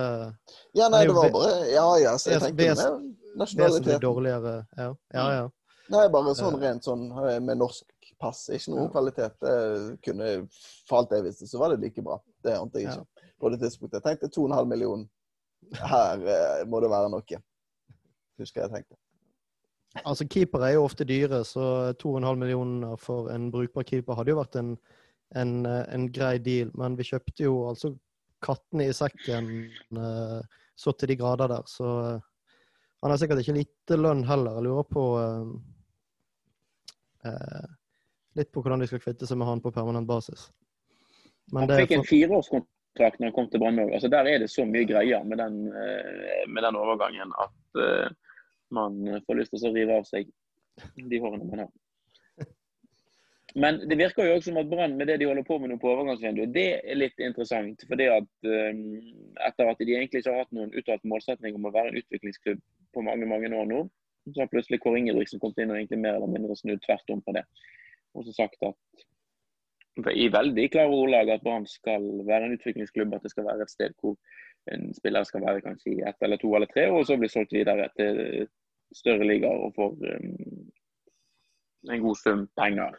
Ja, 0.73 0.89
nei, 0.89 1.03
det 1.05 1.13
var 1.13 1.29
bare 1.35 1.59
Ja, 1.69 1.85
ja, 2.01 2.15
så 2.17 2.33
jeg 2.33 2.41
tenkte 2.47 2.71
ves- 2.71 2.87
med 3.37 3.53
vesentlig 3.61 3.99
dårligere. 4.01 4.55
Ja, 4.79 4.87
ja. 5.15 5.27
ja. 5.37 5.45
Nei, 5.91 6.07
bare 6.15 6.33
sånn 6.39 6.57
rent 6.63 6.87
sånn 6.87 7.05
eh, 7.13 7.37
med 7.45 7.61
norsk 7.61 7.85
pass. 8.21 8.47
Ikke 8.49 8.73
noe 8.73 8.87
Ja. 8.87 8.91
kvalitet. 8.95 9.37
Det 9.45 10.01
kunne, 10.07 10.33
for 10.89 11.03
alt 11.03 11.13
jeg 11.15 11.25
visste, 11.29 11.49
så 11.51 11.61
var 11.61 11.75
det 11.75 11.81
like 11.85 12.03
bra. 12.03 12.17
Det 12.43 12.57
ante 12.57 12.81
jeg 12.81 12.89
ikke 12.95 13.29
på 13.41 13.53
det 13.53 13.61
tidspunktet. 13.61 14.01
Jeg 14.01 14.19
tenkte 14.21 14.33
2,5 14.41 14.65
millioner. 14.73 15.07
Her 15.77 16.25
eh, 16.25 16.65
må 16.67 16.81
det 16.81 16.91
være 16.91 17.13
noe. 17.13 17.43
Husker 18.41 18.65
jeg 18.65 18.73
tenkte. 18.75 18.99
Altså, 20.05 20.27
Keepere 20.31 20.69
er 20.69 20.77
jo 20.77 20.87
ofte 20.87 21.05
dyre, 21.05 21.43
så 21.45 21.93
2,5 21.99 22.39
millioner 22.39 22.97
for 23.01 23.31
en 23.35 23.49
brukbar 23.51 23.87
keeper 23.89 24.15
hadde 24.19 24.31
jo 24.31 24.39
vært 24.39 24.61
en, 24.61 24.77
en, 25.37 25.55
en 25.67 26.07
grei 26.15 26.37
deal. 26.39 26.71
Men 26.79 26.99
vi 26.99 27.09
kjøpte 27.09 27.49
jo 27.49 27.57
altså 27.73 27.93
kattene 28.45 28.87
i 28.89 28.95
sekken 28.97 29.51
eh, 29.99 30.41
så 30.81 30.95
til 30.97 31.13
de 31.13 31.19
grader 31.21 31.51
der. 31.51 31.67
Så 31.69 31.89
eh, 32.07 32.23
han 33.03 33.13
har 33.13 33.21
sikkert 33.21 33.43
ikke 33.43 33.59
lite 33.59 33.99
lønn 33.99 34.25
heller. 34.29 34.57
Jeg 34.59 34.67
lurer 34.69 34.89
på 34.89 35.05
eh, 35.21 35.53
eh, 37.31 37.69
litt 38.39 38.53
på 38.55 38.63
hvordan 38.63 38.81
de 38.85 38.89
skal 38.91 39.03
kvitte 39.03 39.29
seg 39.29 39.41
med 39.41 39.51
han 39.51 39.65
på 39.65 39.75
permanent 39.75 40.09
basis. 40.09 40.49
Men 41.51 41.65
Han 41.65 41.73
det 41.73 41.83
fikk 41.83 41.99
en 41.99 42.07
fireårskontrakt 42.07 43.21
når 43.21 43.31
han 43.31 43.37
kom 43.37 43.51
til 43.51 43.63
Brann 43.63 43.83
òg. 43.83 43.93
Altså, 43.99 44.09
der 44.13 44.31
er 44.31 44.43
det 44.43 44.51
så 44.53 44.65
mye 44.69 44.87
greier 44.89 45.25
med 45.27 45.43
den, 45.43 45.63
med 46.55 46.63
den 46.63 46.79
overgangen 46.79 47.35
at 47.43 47.83
eh, 47.83 48.09
man 48.75 49.23
får 49.27 49.39
lyst 49.39 49.55
til 49.55 49.69
å 49.69 49.75
rive 49.75 50.01
av 50.01 50.09
seg 50.09 50.31
de 50.97 51.21
hårene 51.21 51.47
man 51.49 51.65
har. 51.65 51.71
Men 53.55 53.81
det 53.91 53.99
virker 53.99 54.29
jo 54.29 54.37
også 54.37 54.51
som 54.51 54.61
at 54.61 54.69
Brann 54.71 54.95
med 54.99 55.09
det 55.11 55.17
de 55.21 55.27
holder 55.27 55.43
på 55.47 55.57
med 55.59 55.73
nå 55.73 55.79
på 55.83 55.91
overgangsvinduet, 55.91 56.53
det 56.55 56.69
er 56.79 56.99
litt 56.99 57.19
interessant. 57.19 57.83
fordi 57.89 58.07
at 58.13 58.47
eh, 58.47 58.83
etter 59.49 59.71
at 59.71 59.81
de 59.81 59.97
egentlig 59.97 60.23
ikke 60.23 60.31
har 60.31 60.45
hatt 60.45 60.55
noen 60.55 60.75
uttalt 60.79 61.03
målsetning 61.03 61.59
om 61.59 61.67
å 61.67 61.75
være 61.75 61.91
en 61.91 61.99
utviklingsklubb 61.99 62.61
på 62.95 63.05
mange 63.07 63.27
mange 63.27 63.51
år 63.51 63.67
nå, 63.67 63.81
så 64.31 64.45
har 64.45 64.53
plutselig 64.53 64.81
Kåre 64.85 65.01
Ingebrigtsen 65.01 65.43
kommet 65.43 65.59
inn 65.59 65.73
og 65.73 65.81
egentlig 65.81 65.99
mer 66.05 66.21
eller 66.21 66.31
mindre 66.31 66.57
snudd 66.59 66.83
tvert 66.85 67.11
om 67.11 67.23
på 67.27 67.35
det. 67.35 67.43
Og 68.15 68.27
så 68.27 68.37
sagt 68.37 68.63
at 68.67 70.15
i 70.15 70.31
veldig 70.33 70.69
klare 70.71 70.95
ordlag 70.95 71.33
at 71.35 71.43
Brann 71.43 71.67
skal 71.67 72.05
være 72.29 72.47
en 72.47 72.55
utviklingsklubb, 72.55 73.15
at 73.15 73.27
det 73.27 73.33
skal 73.35 73.49
være 73.49 73.67
et 73.67 73.73
sted 73.73 73.97
hvor 73.99 74.15
en 74.71 74.91
spiller 74.95 75.27
skal 75.27 75.43
være 75.43 75.65
kanskje 75.65 75.97
i 75.97 76.03
ett 76.07 76.23
eller 76.23 76.39
to 76.39 76.53
eller 76.55 76.71
tre, 76.71 76.87
og 76.93 77.03
så 77.09 77.19
bli 77.19 77.29
solgt 77.33 77.55
videre 77.57 77.89
til 77.99 78.47
større 78.97 79.27
ligaer 79.27 79.65
og 79.67 79.75
får 79.77 79.97
um, 79.97 80.69
en 81.91 82.05
god 82.05 82.19
sum 82.19 82.45
penger. 82.59 82.99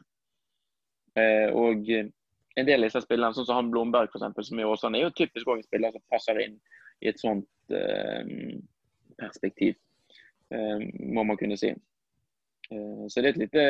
Eh, 1.20 1.50
og 1.52 1.90
en 2.56 2.68
del 2.68 2.82
av 2.82 2.90
disse 2.90 3.04
spillerne, 3.04 3.36
sånn 3.36 3.48
som 3.48 3.60
han 3.60 3.72
Blomberg 3.72 4.12
eksempel, 4.12 4.46
som 4.48 4.60
er 4.60 4.70
Åsane, 4.70 5.00
er 5.00 5.08
jo 5.08 5.16
typisk 5.16 5.48
også 5.48 5.62
en 5.62 5.68
spiller 5.68 5.96
som 5.96 6.04
passer 6.12 6.42
inn 6.44 6.58
i 7.02 7.10
et 7.12 7.22
sånt 7.22 7.76
eh, 7.76 8.32
perspektiv, 9.20 9.78
eh, 10.54 10.88
må 11.16 11.26
man 11.28 11.40
kunne 11.40 11.60
si. 11.60 11.72
Eh, 12.72 13.04
så 13.08 13.22
det 13.22 13.32
er 13.32 13.36
et 13.36 13.44
lite, 13.46 13.68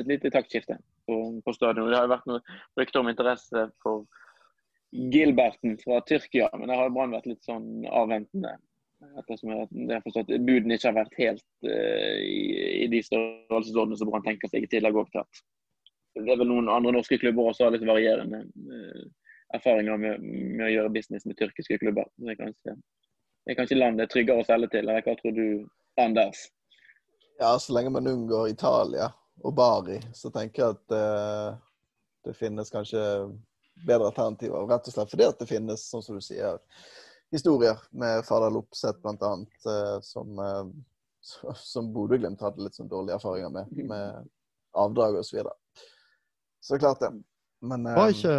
et 0.00 0.10
lite 0.10 0.32
taktskifte 0.34 0.78
på, 1.08 1.18
på 1.44 1.56
stadion. 1.56 1.88
Det 1.88 1.98
har 1.98 2.08
jo 2.08 2.14
vært 2.14 2.28
noe 2.30 2.58
rykter 2.80 3.02
om 3.02 3.12
interesse 3.12 3.68
for 3.84 4.04
Gilberten 4.92 5.78
fra 5.80 6.02
Tyrkia, 6.04 6.50
men 6.58 6.68
der 6.68 6.82
har 6.82 6.92
Brann 6.92 7.16
vært 7.16 7.30
litt 7.30 7.46
sånn 7.48 7.86
avventende. 7.88 8.58
Ettersom 9.18 9.50
jeg 9.52 9.90
har 9.90 10.04
forstått 10.04 10.30
at 10.30 10.44
budene 10.46 10.76
ikke 10.78 10.90
har 10.90 10.98
vært 11.00 11.16
helt 11.18 11.44
uh, 11.66 12.18
i, 12.22 12.38
i 12.84 12.86
de 12.92 13.00
størrelsesordene 13.04 13.98
som 13.98 14.10
Brann 14.12 14.24
tenker 14.26 14.50
seg 14.50 14.68
tidligere 14.70 15.02
opptatt. 15.02 15.42
Det 16.16 16.28
er 16.28 16.40
vel 16.40 16.50
noen 16.50 16.70
andre 16.72 16.92
norske 16.94 17.18
klubber 17.20 17.50
også 17.50 17.66
har 17.66 17.74
litt 17.74 17.86
varierende 17.88 18.44
uh, 18.46 19.04
erfaringer 19.56 20.00
med, 20.00 20.24
med, 20.24 20.64
å 20.68 20.72
gjøre 20.72 20.94
business 20.94 21.26
med 21.28 21.38
tyrkiske 21.40 21.78
klubber. 21.82 22.08
Det 22.20 22.34
er 22.34 22.40
kanskje, 22.40 22.76
det 23.44 23.54
er 23.54 23.60
kanskje 23.60 23.80
landet 23.80 24.12
tryggere 24.12 24.44
å 24.44 24.48
selge 24.48 24.72
til. 24.74 24.86
Eller 24.86 25.04
hva 25.04 25.16
tror 25.18 25.36
du, 25.36 25.46
Anders? 26.00 26.46
Ja, 27.40 27.56
så 27.58 27.74
lenge 27.74 27.92
man 27.92 28.08
unngår 28.08 28.52
Italia 28.52 29.10
og 29.42 29.56
Bari, 29.56 29.98
så 30.14 30.30
tenker 30.32 30.62
jeg 30.62 30.76
at 30.76 30.96
uh, 30.96 31.60
det 32.26 32.36
finnes 32.38 32.70
kanskje 32.72 33.02
bedre 33.86 34.10
alternativer. 34.10 34.68
Rett 34.70 34.88
og 34.88 34.94
slett 34.94 35.10
fordi 35.10 35.26
at 35.26 35.40
det 35.40 35.48
finnes, 35.50 35.88
sånn 35.90 36.04
som 36.04 36.18
du 36.18 36.24
sier, 36.24 36.60
historier 37.32 37.78
med 37.90 38.24
Fardal 38.24 38.56
Opseth 38.56 39.00
bl.a. 39.00 39.32
Uh, 39.66 40.00
som, 40.00 40.38
uh, 40.38 40.66
som 41.56 41.92
Bodø-Glimt 41.92 42.40
hadde 42.44 42.66
litt 42.66 42.76
sånn 42.76 42.90
dårlige 42.90 43.16
erfaringer 43.16 43.52
med, 43.54 43.72
med 43.88 44.28
avdrag 44.76 45.16
osv. 45.20 45.30
Så, 45.30 45.38
videre. 45.38 45.54
så 46.60 46.78
klart 46.82 47.00
det. 47.00 47.12
Men 47.62 47.86
Var 47.86 48.12
ikke 48.12 48.36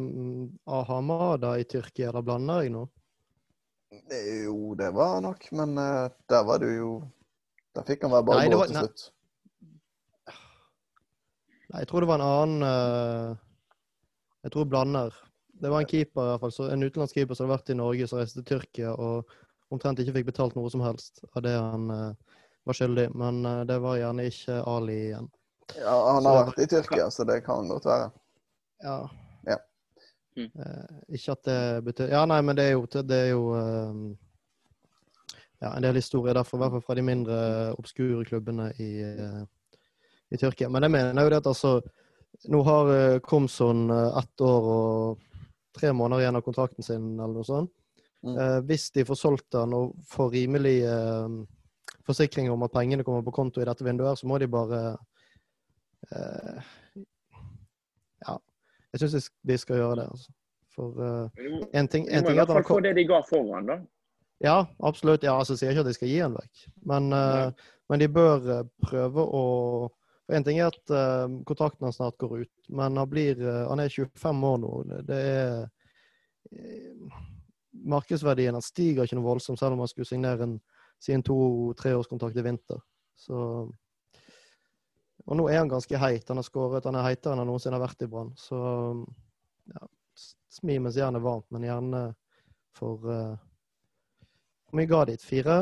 um, 0.00 0.50
Ahamada 0.66 1.54
i 1.60 1.66
Tyrkia? 1.68 2.12
Da 2.14 2.22
blander 2.24 2.64
jeg 2.64 2.72
nå? 2.74 2.86
Jo, 4.08 4.72
det 4.80 4.88
var 4.96 5.20
nok, 5.22 5.50
men 5.52 5.76
uh, 5.78 6.08
der 6.32 6.46
var 6.48 6.62
det 6.62 6.70
jo 6.78 6.94
Der 7.76 7.84
fikk 7.88 8.02
han 8.04 8.12
være 8.12 8.24
bare 8.28 8.48
gå 8.52 8.64
til 8.68 8.78
slutt. 8.80 9.04
Nei, 11.72 11.82
jeg 11.84 11.88
tror 11.88 12.04
det 12.04 12.08
var 12.10 12.20
en 12.20 12.26
annen 12.26 13.38
Jeg 14.42 14.52
tror 14.52 14.66
blander. 14.68 15.14
Det 15.62 15.70
var 15.70 15.80
en 15.80 15.86
keeper, 15.86 16.24
i 16.24 16.30
hvert 16.32 16.40
fall, 16.42 16.52
så, 16.52 16.64
en 16.74 16.82
utenlandsk 16.82 17.14
keeper 17.14 17.38
som 17.38 17.46
hadde 17.46 17.54
vært 17.54 17.70
i 17.70 17.78
Norge, 17.78 18.06
som 18.10 18.18
reiste 18.18 18.40
til 18.40 18.48
Tyrkia 18.48 18.96
og 18.98 19.30
omtrent 19.70 20.00
ikke 20.02 20.16
fikk 20.16 20.32
betalt 20.32 20.56
noe 20.58 20.70
som 20.72 20.82
helst 20.82 21.22
av 21.30 21.44
det 21.46 21.52
han 21.54 21.84
uh, 21.86 22.40
var 22.66 22.78
skyldig. 22.78 23.04
Men 23.14 23.38
uh, 23.46 23.60
det 23.68 23.76
var 23.84 24.00
gjerne 24.00 24.26
ikke 24.26 24.58
Ali 24.66 24.98
igjen. 25.04 25.30
Ja, 25.76 25.94
Han 26.16 26.26
har 26.26 26.48
vært 26.48 26.58
i 26.64 26.68
Tyrkia, 26.74 27.06
så 27.14 27.28
det 27.30 27.38
kan 27.46 27.70
godt 27.70 27.86
være. 27.86 28.10
Ja. 28.82 28.98
ja. 29.46 29.60
Mm. 30.34 30.50
Uh, 30.58 30.98
ikke 31.14 31.38
at 31.38 31.46
det 31.46 31.62
betyr 31.86 32.10
Ja, 32.10 32.26
nei, 32.26 32.42
men 32.42 32.58
det 32.58 32.66
er 32.66 32.74
jo, 32.74 32.84
det 32.90 33.22
er 33.22 33.30
jo 33.30 33.46
ja, 35.62 35.70
en 35.70 35.86
del 35.86 36.02
historier 36.02 36.34
derfor, 36.34 36.58
i 36.58 36.64
hvert 36.64 36.74
fall 36.74 36.88
fra 36.90 36.98
de 36.98 37.06
mindre 37.06 37.42
obskure 37.78 38.26
klubbene 38.26 38.72
i, 38.82 38.92
i 38.98 40.40
Tyrkia. 40.42 40.66
Men 40.74 40.88
jeg 40.88 40.98
mener 40.98 41.22
jo 41.22 41.30
det 41.30 41.44
at 41.44 41.52
altså 41.54 41.76
Nå 42.50 42.62
har 42.66 43.20
Komson 43.22 43.90
ett 43.92 44.40
år 44.42 44.64
og 44.72 45.20
tre 45.76 45.92
måneder 45.92 46.24
igjen 46.24 46.38
av 46.38 46.44
kontrakten 46.46 46.84
sin, 46.84 47.14
eller 47.16 47.38
noe 47.38 47.46
sånt. 47.46 47.72
Mm. 48.22 48.36
Eh, 48.38 48.58
hvis 48.68 48.90
de 48.94 49.04
får 49.04 49.18
solgt 49.18 49.48
den 49.56 49.74
og 49.74 49.96
får 50.10 50.30
rimelig 50.36 50.76
eh, 50.86 51.38
forsikring 52.06 52.50
om 52.52 52.62
at 52.62 52.74
pengene 52.74 53.04
kommer 53.06 53.24
på 53.26 53.34
konto 53.34 53.62
i 53.62 53.66
dette 53.66 53.86
vinduet, 53.86 54.18
så 54.18 54.28
må 54.30 54.38
de 54.38 54.50
bare 54.50 54.82
eh, 56.10 56.70
Ja. 58.28 58.36
Jeg 58.92 59.08
syns 59.08 59.30
de 59.48 59.56
skal 59.58 59.80
gjøre 59.80 60.02
det, 60.02 60.06
altså. 60.12 60.32
For 60.72 60.96
én 61.76 61.88
ting, 61.88 62.06
en 62.08 62.24
ting 62.24 62.38
er 62.38 62.46
at 62.46 62.52
han 62.52 62.64
få 62.64 62.78
det 62.80 62.94
de 62.96 63.04
ga 63.08 63.18
foran, 63.28 63.66
da. 63.68 63.76
Ja, 64.42 64.66
absolutt. 64.82 65.24
Ja, 65.24 65.34
altså, 65.38 65.52
jeg 65.52 65.58
sier 65.58 65.74
ikke 65.74 65.82
at 65.84 65.90
de 65.90 65.96
skal 65.96 66.08
gi 66.08 66.20
han 66.22 66.36
vekk. 66.36 66.62
Men, 66.88 67.10
uh, 67.12 67.74
men 67.92 68.00
de 68.00 68.08
bør 68.10 68.46
prøve 68.82 69.24
å 69.24 69.42
for 70.26 70.36
En 70.36 70.44
ting 70.46 70.60
er 70.60 70.70
at 70.70 70.92
uh, 70.94 71.26
kontrakten 71.48 71.86
hans 71.86 71.98
snart 71.98 72.18
går 72.20 72.44
ut, 72.44 72.70
men 72.70 72.96
han, 72.96 73.10
blir, 73.10 73.40
han 73.68 73.82
er 73.82 73.92
25 73.92 74.44
år 74.48 74.58
nå. 74.62 74.72
Det, 75.08 75.18
er 75.18 75.62
uh, 76.52 77.20
Markedsverdien 77.72 78.54
hans 78.54 78.70
stiger 78.70 79.08
ikke 79.08 79.18
noe 79.18 79.30
voldsomt, 79.32 79.58
selv 79.60 79.76
om 79.76 79.82
han 79.82 79.90
skulle 79.90 80.08
signere 80.08 80.46
en 80.46 80.58
sin 81.02 81.24
to-treårskontrakt 81.26 82.38
i 82.38 82.44
vinter. 82.46 82.82
Så 83.18 83.38
Og 85.26 85.38
nå 85.38 85.48
er 85.50 85.58
han 85.58 85.70
ganske 85.70 85.98
heit. 85.98 86.28
Han 86.30 86.38
har 86.38 86.46
skåret, 86.46 86.86
han 86.86 86.98
er 86.98 87.08
heitere 87.08 87.34
enn 87.34 87.42
han 87.42 87.50
noensinne 87.50 87.78
har 87.78 87.82
vært 87.82 88.04
i 88.06 88.10
Brann. 88.10 88.30
Så 88.38 88.58
ja, 89.70 89.82
smi 90.50 90.78
mens 90.82 90.98
jernet 90.98 91.18
er 91.18 91.26
varmt, 91.26 91.48
men 91.54 91.66
gjerne 91.66 92.02
for 92.78 93.02
hvor 94.72 94.80
mye 94.80 94.88
ga 94.88 95.02
de? 95.04 95.18
Fire? 95.20 95.56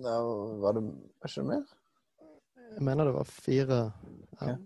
Ja, 0.00 0.16
var 0.62 0.78
det 0.78 0.82
ikke 1.28 1.42
mer? 1.44 1.66
Jeg 2.74 2.84
mener 2.84 3.04
det 3.04 3.14
var 3.14 3.24
fire. 3.24 3.80
Ja. 4.40 4.56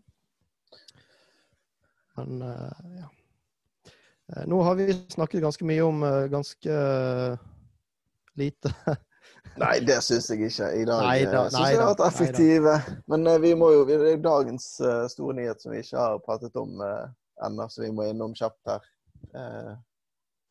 Men 2.17 2.43
uh, 2.43 2.97
ja. 2.97 3.09
Nå 4.47 4.63
har 4.63 4.75
vi 4.75 4.93
snakket 5.09 5.43
ganske 5.43 5.67
mye 5.67 5.83
om 5.87 6.03
uh, 6.03 6.27
ganske 6.31 6.77
lite. 8.35 8.73
Nei, 9.63 9.79
det 9.87 10.01
syns 10.05 10.31
jeg 10.31 10.51
ikke. 10.51 10.71
I 10.77 10.85
dag 10.89 11.05
Nei 11.07 11.19
da, 11.25 11.47
syns 11.49 11.61
jeg 11.61 11.77
vi 11.77 11.83
har 11.83 11.93
vært 11.93 12.05
effektive. 12.07 12.77
Men 13.09 13.29
vi 13.43 13.55
må 13.57 13.71
jo, 13.73 13.85
det 13.89 13.97
er 14.11 14.23
dagens 14.23 14.67
store 15.13 15.37
nyhet 15.39 15.63
som 15.63 15.73
vi 15.73 15.81
ikke 15.81 16.03
har 16.03 16.19
pratet 16.25 16.59
om 16.61 16.83
ennå, 16.83 17.69
så 17.73 17.87
vi 17.87 17.93
må 17.95 18.05
innom 18.11 18.35
kjapt 18.37 18.69
her. 18.69 18.85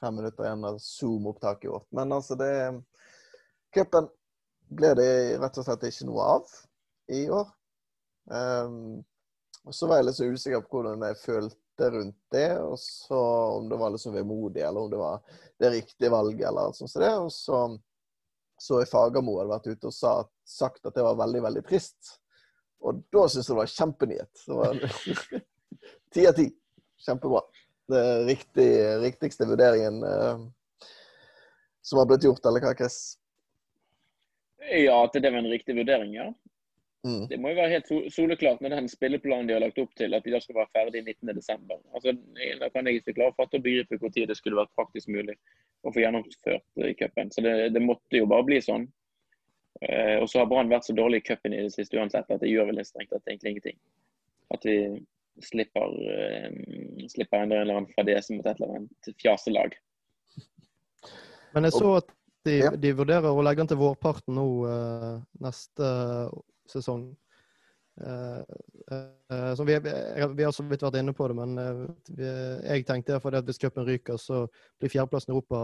fem 0.02 0.16
minutter 0.18 0.48
igjen 0.48 0.66
av 0.66 0.80
Zoom-opptaket 0.82 1.70
vårt. 1.70 1.86
Men 1.94 2.16
altså, 2.18 2.38
det 2.40 2.50
Cupen 3.76 4.10
ble 4.74 4.94
det 4.98 5.12
rett 5.42 5.60
og 5.60 5.68
slett 5.68 5.86
ikke 5.90 6.08
noe 6.10 6.26
av 6.38 6.56
i 7.14 7.26
år. 7.30 7.50
Um, 8.32 9.04
og 9.66 9.74
så 9.76 9.90
var 9.90 10.00
jeg 10.00 10.08
litt 10.08 10.18
så 10.20 10.30
usikker 10.30 10.64
på 10.66 10.80
hvordan 10.80 11.06
jeg 11.08 11.22
følte 11.22 11.90
rundt 11.94 12.18
det, 12.34 12.50
og 12.62 12.78
så 12.82 13.20
om 13.58 13.68
det 13.70 13.80
var 13.82 13.94
litt 13.94 14.04
så 14.04 14.14
vemodig, 14.14 14.62
eller 14.62 14.86
om 14.86 14.94
det 14.94 15.02
var 15.02 15.42
det 15.62 15.74
riktige 15.74 16.14
valget, 16.14 16.48
eller 16.48 16.70
alt 16.70 16.80
sånt 16.80 16.94
som 16.94 17.04
det. 17.04 17.14
Og 17.26 17.34
så 17.34 17.60
så 18.58 18.80
jeg 18.80 18.90
Fagermo 18.90 19.40
hadde 19.40 19.52
vært 19.52 19.68
ute 19.68 19.90
og 19.90 19.96
sa, 19.96 20.14
sagt 20.48 20.88
at 20.88 20.96
det 20.96 21.04
var 21.04 21.18
veldig, 21.20 21.42
veldig 21.44 21.64
trist. 21.68 22.16
Og 22.86 23.02
da 23.14 23.26
syntes 23.28 23.50
jeg 23.50 23.52
det 23.52 23.60
var 23.60 23.74
kjempenyhet. 23.74 24.44
Ti 26.16 26.28
av 26.30 26.38
ti. 26.38 26.46
Kjempebra. 27.06 27.42
Det 27.92 28.04
riktig, 28.30 28.70
riktigste 29.04 29.48
vurderingen 29.50 30.00
uh, 30.02 30.46
som 31.86 32.00
har 32.00 32.08
blitt 32.10 32.26
gjort, 32.26 32.46
eller 32.48 32.64
hva, 32.64 32.72
Chris? 32.78 33.18
Ja, 34.72 35.04
at 35.04 35.14
det 35.14 35.28
var 35.28 35.44
en 35.44 35.52
riktig 35.52 35.76
vurdering, 35.78 36.16
ja. 36.16 36.30
Mm. 37.06 37.28
Det 37.30 37.38
må 37.38 37.52
jo 37.52 37.60
være 37.60 37.74
helt 37.76 38.14
soleklart 38.14 38.62
med 38.66 38.74
den 38.74 38.88
spilleplanen 38.90 39.46
de 39.46 39.54
har 39.54 39.62
lagt 39.62 39.78
opp 39.78 39.92
til, 40.00 40.16
at 40.18 40.26
de 40.26 40.32
da 40.34 40.40
skal 40.42 40.58
være 40.58 40.72
ferdig 40.74 41.04
19.12. 41.06 41.76
Altså, 41.94 42.16
da 42.62 42.70
kan 42.74 42.90
jeg 42.90 43.02
ikke 43.02 43.14
klare 43.20 43.34
å 43.34 43.38
fatte 43.38 43.60
og 43.60 43.66
begripe 43.68 44.00
hvor 44.02 44.14
tid 44.16 44.32
det 44.32 44.38
skulle 44.40 44.58
vært 44.58 44.74
praktisk 44.80 45.12
mulig 45.14 45.36
å 45.86 45.94
få 45.94 46.02
gjennomført 46.02 46.86
i 46.88 46.96
cupen. 46.98 47.30
Så 47.30 47.44
det, 47.46 47.54
det 47.76 47.84
måtte 47.84 48.18
jo 48.18 48.30
bare 48.32 48.48
bli 48.48 48.58
sånn. 48.66 48.88
Eh, 49.86 50.16
og 50.18 50.26
så 50.32 50.42
har 50.42 50.50
Brann 50.50 50.72
vært 50.72 50.88
så 50.88 50.96
dårlig 50.98 51.22
i 51.22 51.28
cupen 51.28 51.54
i 51.54 51.62
det 51.68 51.76
siste 51.76 52.00
uansett 52.00 52.32
at 52.32 52.42
det 52.42 52.50
gjør 52.50 52.72
vel 52.72 52.82
strengt 52.88 53.14
tatt 53.14 53.30
egentlig 53.30 53.54
ingenting. 53.54 53.78
At 54.56 54.66
vi 54.66 54.78
slipper, 55.46 55.94
eh, 56.16 56.50
slipper 57.12 57.44
en 57.44 57.54
eller 57.54 57.82
annen 57.82 57.92
fadese 57.94 58.34
mot 58.34 58.50
et 58.50 58.58
eller 58.58 58.80
annet 58.80 59.14
fjaselag. 59.22 59.78
Men 61.54 61.70
jeg 61.70 61.78
så 61.78 61.98
at 62.00 62.10
de, 62.46 62.58
de 62.82 62.98
vurderer 62.98 63.30
å 63.30 63.46
legge 63.46 63.62
den 63.62 63.72
til 63.74 63.82
vårparten 63.82 64.38
nå 64.38 64.50
eh, 64.70 65.14
neste 65.44 65.94
sesong. 66.72 67.16
Eh, 68.02 68.40
eh, 68.92 69.66
vi, 69.66 69.80
vi 70.36 70.44
har 70.44 70.52
så 70.52 70.64
vidt 70.64 70.84
vært 70.84 70.98
inne 71.00 71.14
på 71.16 71.28
det, 71.32 71.36
men 71.38 71.58
eh, 71.58 71.84
vi, 72.18 72.32
jeg 72.66 72.86
tenkte 72.88 73.22
for 73.24 73.36
at 73.38 73.48
hvis 73.48 73.62
cupen 73.62 73.88
ryker, 73.88 74.20
så 74.20 74.46
blir 74.80 74.92
fjerdeplassen 74.92 75.32
i 75.32 75.36
Europa 75.36 75.62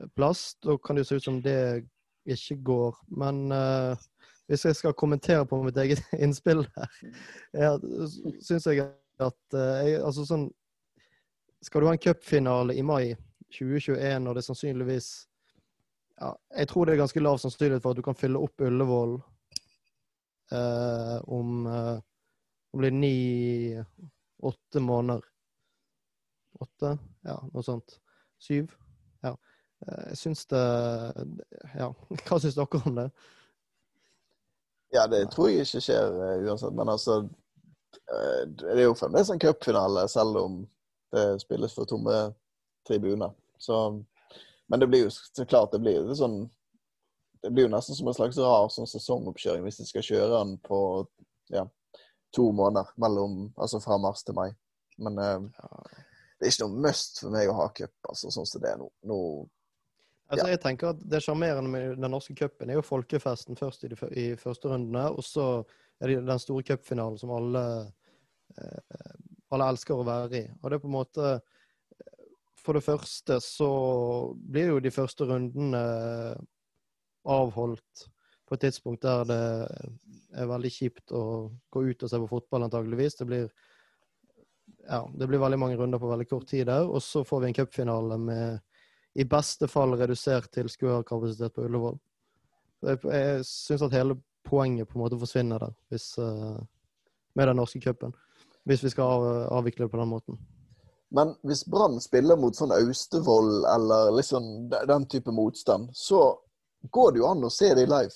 eh, 0.00 0.08
plass. 0.16 0.54
Da 0.64 0.78
kan 0.80 0.96
det 0.96 1.04
se 1.08 1.18
ut 1.18 1.24
som 1.24 1.42
det 1.44 1.58
ikke 2.28 2.58
går. 2.64 2.96
Men 3.20 3.46
hvis 4.48 4.64
jeg 4.64 4.76
skal 4.76 4.96
kommentere 4.96 5.46
på 5.48 5.60
mitt 5.64 5.76
eget 5.80 6.02
innspill 6.24 6.64
her, 6.76 6.98
ja, 7.52 7.74
syns 8.44 8.68
jeg 8.68 8.88
at 9.18 9.56
jeg, 9.58 9.96
altså 9.98 10.22
sånn 10.28 10.44
Skal 11.64 11.82
du 11.82 11.88
ha 11.88 11.94
en 11.96 11.98
cupfinale 11.98 12.76
i 12.78 12.84
mai 12.86 13.16
2021, 13.50 14.28
og 14.28 14.36
det 14.36 14.42
er 14.44 14.46
sannsynligvis 14.46 15.08
ja, 16.20 16.28
Jeg 16.60 16.68
tror 16.70 16.86
det 16.86 16.94
er 16.94 17.00
ganske 17.00 17.22
lav 17.24 17.40
sannsynlighet 17.42 17.82
for 17.82 17.96
at 17.96 17.98
du 17.98 18.04
kan 18.06 18.18
fylle 18.18 18.38
opp 18.38 18.62
Ullevål 18.62 19.16
eh, 20.52 21.16
om 21.28 21.66
eh, 21.66 21.96
det 22.72 22.78
blir 22.78 22.90
ni-åtte 22.90 24.80
måneder. 24.80 25.24
Åtte? 26.60 26.98
Ja, 27.24 27.38
noe 27.52 27.62
sånt. 27.62 27.98
Syv? 28.38 28.72
Ja. 29.22 29.34
Eh, 29.86 30.08
Jeg 30.10 30.18
syns 30.18 30.46
det 30.46 30.62
Ja, 31.78 31.92
hva 32.28 32.40
syns 32.40 32.58
dere 32.58 32.82
om 32.86 32.98
det? 32.98 33.08
Ja, 34.92 35.06
det 35.06 35.26
tror 35.32 35.50
jeg 35.50 35.66
ikke 35.66 35.82
skjer 35.84 36.18
eh, 36.24 36.44
uansett. 36.48 36.74
Men 36.76 36.88
altså 36.92 37.18
eh, 38.12 38.44
Det 38.48 38.74
er 38.74 38.84
jo 38.86 38.96
fremdeles 38.98 39.30
en 39.34 39.42
cupfinale, 39.42 40.06
selv 40.08 40.36
om 40.42 40.60
det 41.12 41.40
spilles 41.40 41.72
for 41.74 41.88
tomme 41.88 42.16
tribuner. 42.88 43.32
Så 43.58 44.04
Men 44.68 44.80
det 44.80 44.86
blir 44.86 45.06
jo 45.06 45.10
så 45.10 45.44
klart 45.48 45.72
det 45.72 45.80
blir 45.80 46.02
jo 46.02 46.14
sånn 46.16 46.42
Det 47.42 47.50
blir 47.54 47.68
jo 47.68 47.72
nesten 47.72 47.94
som 47.94 48.08
en 48.10 48.16
slags 48.16 48.38
rar 48.42 48.70
sånn 48.72 48.88
sesongoppkjøring 48.90 49.66
hvis 49.66 49.80
de 49.80 49.86
skal 49.88 50.06
kjøre 50.06 50.30
den 50.32 50.56
på 50.64 50.80
ja, 51.54 51.64
to 52.34 52.50
måneder 52.52 52.90
mellom 53.00 53.52
Altså 53.56 53.80
fra 53.80 53.98
mars 54.02 54.24
til 54.26 54.36
mai. 54.38 54.50
Men 54.98 55.18
eh, 55.22 55.46
det 56.38 56.46
er 56.46 56.52
ikke 56.52 56.66
noe 56.66 56.82
must 56.86 57.22
for 57.22 57.34
meg 57.34 57.50
å 57.50 57.56
ha 57.58 57.68
cup, 57.74 57.94
altså, 58.08 58.32
sånn 58.34 58.46
som 58.46 58.62
det 58.62 58.72
er 58.72 58.80
nå. 58.80 58.90
nå 59.06 59.20
Altså, 60.28 60.50
jeg 60.52 60.60
tenker 60.60 60.90
at 60.92 60.98
Det 61.08 61.22
sjarmerende 61.24 61.70
med 61.72 62.02
den 62.02 62.12
norske 62.12 62.34
cupen 62.36 62.68
er 62.68 62.76
jo 62.76 62.84
folkefesten 62.84 63.56
først 63.56 63.86
i 63.86 63.92
de 63.94 63.96
i 64.12 64.26
første 64.36 64.68
rundene, 64.68 65.06
og 65.08 65.24
så 65.24 65.46
er 66.02 66.12
det 66.12 66.26
den 66.28 66.42
store 66.42 66.66
cupfinalen 66.68 67.16
som 67.18 67.32
alle, 67.34 67.62
eh, 68.54 69.14
alle 69.54 69.70
elsker 69.72 69.96
å 69.96 70.06
være 70.06 70.42
i. 70.42 70.44
Og 70.60 70.68
det 70.68 70.78
er 70.78 70.84
på 70.84 70.90
en 70.90 70.98
måte 70.98 71.38
For 72.58 72.76
det 72.76 72.84
første 72.84 73.38
så 73.40 73.68
blir 74.36 74.74
jo 74.74 74.80
de 74.84 74.90
første 74.92 75.24
rundene 75.24 75.82
avholdt 77.24 78.06
på 78.48 78.56
et 78.56 78.62
tidspunkt 78.64 79.02
der 79.04 79.24
det 79.28 79.40
er 80.38 80.48
veldig 80.48 80.70
kjipt 80.72 81.12
å 81.16 81.22
gå 81.72 81.82
ut 81.90 82.04
og 82.04 82.10
se 82.10 82.20
på 82.22 82.30
fotball, 82.30 82.64
antageligvis. 82.66 83.18
Det 83.18 83.26
blir, 83.28 83.50
ja, 84.88 85.02
det 85.14 85.28
blir 85.28 85.42
veldig 85.42 85.58
mange 85.60 85.76
runder 85.76 86.00
på 86.00 86.10
veldig 86.10 86.28
kort 86.30 86.48
tid 86.48 86.66
der. 86.70 86.88
Og 86.88 87.02
så 87.04 87.24
får 87.28 87.42
vi 87.42 87.50
en 87.50 87.58
cupfinale 87.58 88.18
med 88.22 88.60
i 89.18 89.26
beste 89.28 89.68
fall 89.68 89.96
redusert 89.98 90.50
tilskuerkapasitet 90.54 91.54
på 91.54 91.66
Ullevål. 91.66 91.98
Jeg, 92.86 93.00
jeg 93.10 93.46
syns 93.48 93.82
at 93.82 93.96
hele 93.96 94.18
poenget 94.46 94.88
på 94.88 94.98
en 94.98 95.04
måte 95.04 95.18
forsvinner 95.20 95.64
der 95.64 95.74
hvis, 95.90 96.12
eh, 96.22 96.60
med 97.34 97.50
den 97.50 97.58
norske 97.58 97.80
cupen. 97.82 98.14
Hvis 98.68 98.84
vi 98.84 98.92
skal 98.92 99.16
av, 99.16 99.26
avvikle 99.58 99.86
det 99.86 99.92
på 99.92 100.00
den 100.00 100.12
måten. 100.12 100.38
Men 101.10 101.32
hvis 101.42 101.64
Brann 101.64 101.96
spiller 102.04 102.36
mot 102.36 102.56
sånn 102.56 102.74
Austevoll 102.76 103.64
eller 103.64 104.12
liksom 104.12 104.68
den 104.68 105.06
type 105.08 105.32
motstand, 105.32 105.88
så 105.96 106.36
går 106.90 107.12
det 107.12 107.22
jo 107.22 107.28
an 107.28 107.44
å 107.44 107.52
se 107.52 107.70
dem 107.74 107.90
live. 107.90 108.14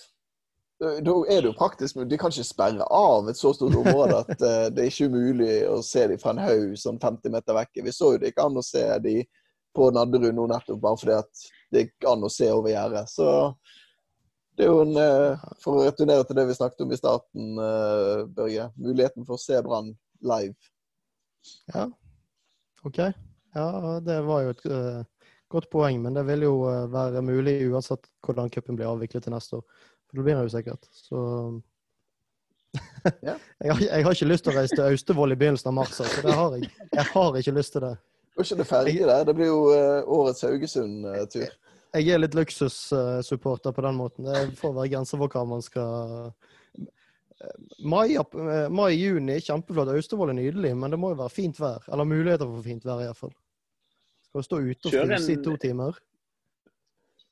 Da 0.82 1.14
er 1.30 1.44
det 1.44 1.46
jo 1.46 1.54
praktisk 1.54 1.94
men 1.94 2.08
De 2.10 2.18
kan 2.18 2.32
ikke 2.32 2.46
sperre 2.46 2.86
av 2.90 3.28
et 3.30 3.38
så 3.38 3.52
stort 3.54 3.76
område 3.78 4.18
at 4.24 4.32
eh, 4.48 4.66
det 4.74 4.82
er 4.82 4.90
ikke 4.90 5.10
umulig 5.12 5.52
å 5.70 5.78
se 5.86 6.08
dem 6.10 6.18
fra 6.18 6.34
en 6.34 6.42
haug 6.42 6.74
sånn 6.80 6.98
50 7.02 7.34
meter 7.34 7.56
vekke. 7.58 7.84
Vi 7.86 7.94
så 7.94 8.14
jo 8.14 8.22
det 8.22 8.32
ikke 8.32 8.48
an 8.48 8.58
å 8.58 8.66
se 8.66 8.82
dem 9.04 9.22
på 9.76 9.88
Nadderud 9.94 10.34
nå 10.36 10.48
nettopp, 10.50 10.80
bare 10.82 10.98
fordi 11.00 11.14
at 11.16 11.46
det 11.72 11.86
gikk 11.86 12.08
an 12.10 12.26
å 12.26 12.32
se 12.32 12.50
over 12.52 12.72
gjerdet. 12.72 13.08
Så 13.08 13.28
det 14.58 14.66
er 14.66 14.72
jo 14.72 14.82
en 14.84 14.98
eh, 15.00 15.46
For 15.62 15.78
å 15.78 15.86
returnere 15.86 16.26
til 16.28 16.38
det 16.40 16.48
vi 16.50 16.58
snakket 16.58 16.84
om 16.84 16.92
i 16.92 16.98
starten, 16.98 17.52
eh, 17.68 18.24
Børge. 18.36 18.68
Muligheten 18.76 19.28
for 19.28 19.38
å 19.38 19.42
se 19.42 19.62
Brann 19.64 19.94
live. 20.32 20.72
Ja, 21.72 21.88
OK. 22.86 23.00
Ja, 23.54 23.98
det 24.02 24.20
var 24.26 24.44
jo 24.44 24.52
et 24.54 24.66
godt 25.52 25.68
poeng, 25.72 26.00
men 26.02 26.16
det 26.16 26.24
vil 26.28 26.46
jo 26.46 26.54
eh, 26.70 26.86
være 26.92 27.22
mulig 27.24 27.58
uansett 27.68 28.08
hvordan 28.24 28.50
cupen 28.52 28.78
blir 28.78 28.90
avviklet 28.90 29.26
til 29.26 29.34
neste 29.34 29.60
år. 29.60 29.84
For 30.08 30.18
det 30.18 30.24
blir 30.26 30.36
den 30.36 30.46
jo 30.48 30.54
sikkert. 30.54 30.88
Så 30.92 31.18
jeg, 33.28 33.36
har, 33.68 33.82
jeg 33.84 34.04
har 34.06 34.16
ikke 34.16 34.30
lyst 34.30 34.46
til 34.46 34.54
å 34.54 34.56
reise 34.56 34.76
til 34.78 34.86
Austevoll 34.86 35.34
i 35.34 35.38
begynnelsen 35.38 35.72
av 35.72 35.76
mars, 35.82 35.98
altså. 36.00 36.24
Det 36.24 36.36
har 36.38 36.56
jeg. 36.56 36.70
Jeg 36.92 37.08
har 37.12 37.38
ikke 37.42 37.56
lyst 37.58 37.76
til 37.76 37.84
det. 37.84 37.96
Går 38.32 38.48
ikke 38.48 38.60
det 38.62 38.68
ferge 38.68 39.10
der? 39.10 39.26
Det 39.28 39.36
blir 39.36 39.50
jo 39.50 39.60
eh, 39.76 39.98
årets 40.18 40.46
Haugesund-tur. 40.48 41.58
Jeg 41.92 42.08
er 42.08 42.22
litt 42.22 42.36
luksussupporter 42.36 43.74
på 43.76 43.84
den 43.84 43.98
måten. 43.98 44.24
Det 44.24 44.56
får 44.56 44.72
være 44.78 44.94
grenser 44.94 45.20
for 45.20 45.34
hva 45.34 45.44
man 45.44 45.64
skal 45.64 46.32
Mai-juni, 47.82 48.68
mai, 48.70 48.92
juni, 48.94 49.36
kjempeflott. 49.42 49.90
Austevoll 49.96 50.30
er 50.30 50.38
nydelig, 50.38 50.76
men 50.78 50.92
det 50.94 50.98
må 51.00 51.10
jo 51.12 51.18
være 51.18 51.34
fint 51.34 51.58
vær. 51.58 51.82
Eller 51.90 52.06
muligheter 52.06 52.46
for 52.46 52.62
fint 52.64 52.84
vær, 52.86 53.02
iallfall. 53.02 53.32
Skal 54.32 54.40
du 54.40 54.46
stå 54.46 54.58
ute 54.64 54.88
og 54.88 54.94
fryse 55.10 55.34
i 55.34 55.40
to 55.44 55.52
timer? 55.60 55.96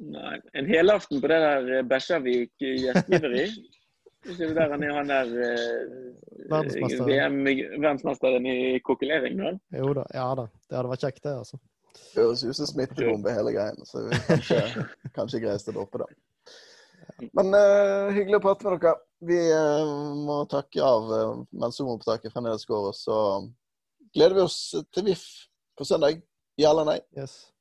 Nei, 0.04 0.34
en 0.52 0.66
helaften 0.68 1.16
på 1.22 1.30
det 1.32 1.38
der 1.40 1.86
Bæsjavik 1.88 2.50
Bekkjarvik 2.60 2.84
gjestgiveri. 2.84 3.44
Ikke 4.28 4.50
det 4.50 4.56
der 4.58 4.74
han 4.74 4.84
er 4.84 4.92
han 4.98 5.08
der 5.08 5.30
eh, 5.46 5.80
verdensmesteren 6.52 8.44
i 8.52 8.76
kokkelering, 8.84 9.40
da? 9.40 9.54
Jo 9.80 9.94
da. 9.96 10.04
Ja 10.12 10.28
da. 10.36 10.44
Det 10.68 10.76
hadde 10.76 10.92
vært 10.92 11.06
kjekt, 11.06 11.24
det, 11.24 11.32
altså. 11.40 11.56
Høres 12.18 12.44
ut 12.44 12.60
som 12.60 12.68
smittebombe 12.68 13.32
hele 13.32 13.56
greien, 13.56 13.80
så 13.88 14.04
vi 14.04 14.20
kanskje, 14.28 14.60
kanskje 15.16 15.40
greies 15.46 15.64
det 15.64 15.80
oppe, 15.80 16.04
da. 16.04 16.08
Men 17.32 17.48
uh, 17.56 18.12
hyggelig 18.12 18.42
å 18.42 18.44
prate 18.44 18.68
med 18.68 18.84
dere. 18.84 19.00
Vi 19.24 19.40
uh, 19.56 19.88
må 20.20 20.44
takke 20.52 20.84
av 20.84 21.08
uh, 21.08 21.40
mens 21.56 21.80
Zoom-opptaket 21.80 22.36
fremdeles 22.36 22.68
går. 22.68 22.92
Og 22.92 22.96
så 22.96 23.40
gleder 24.12 24.36
vi 24.36 24.44
oss 24.44 24.76
til 24.92 25.08
VIF 25.08 25.24
på 25.80 25.88
søndag. 25.88 26.20
Ja 26.60 26.70
eller 26.70 26.84
nei? 26.84 27.00
Yes. 27.16 27.52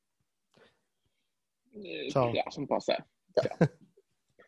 Ciao. 2.11 2.31
Ja, 2.35 2.51
som 2.51 2.67
passe. 2.67 2.97
Ja. 3.35 3.67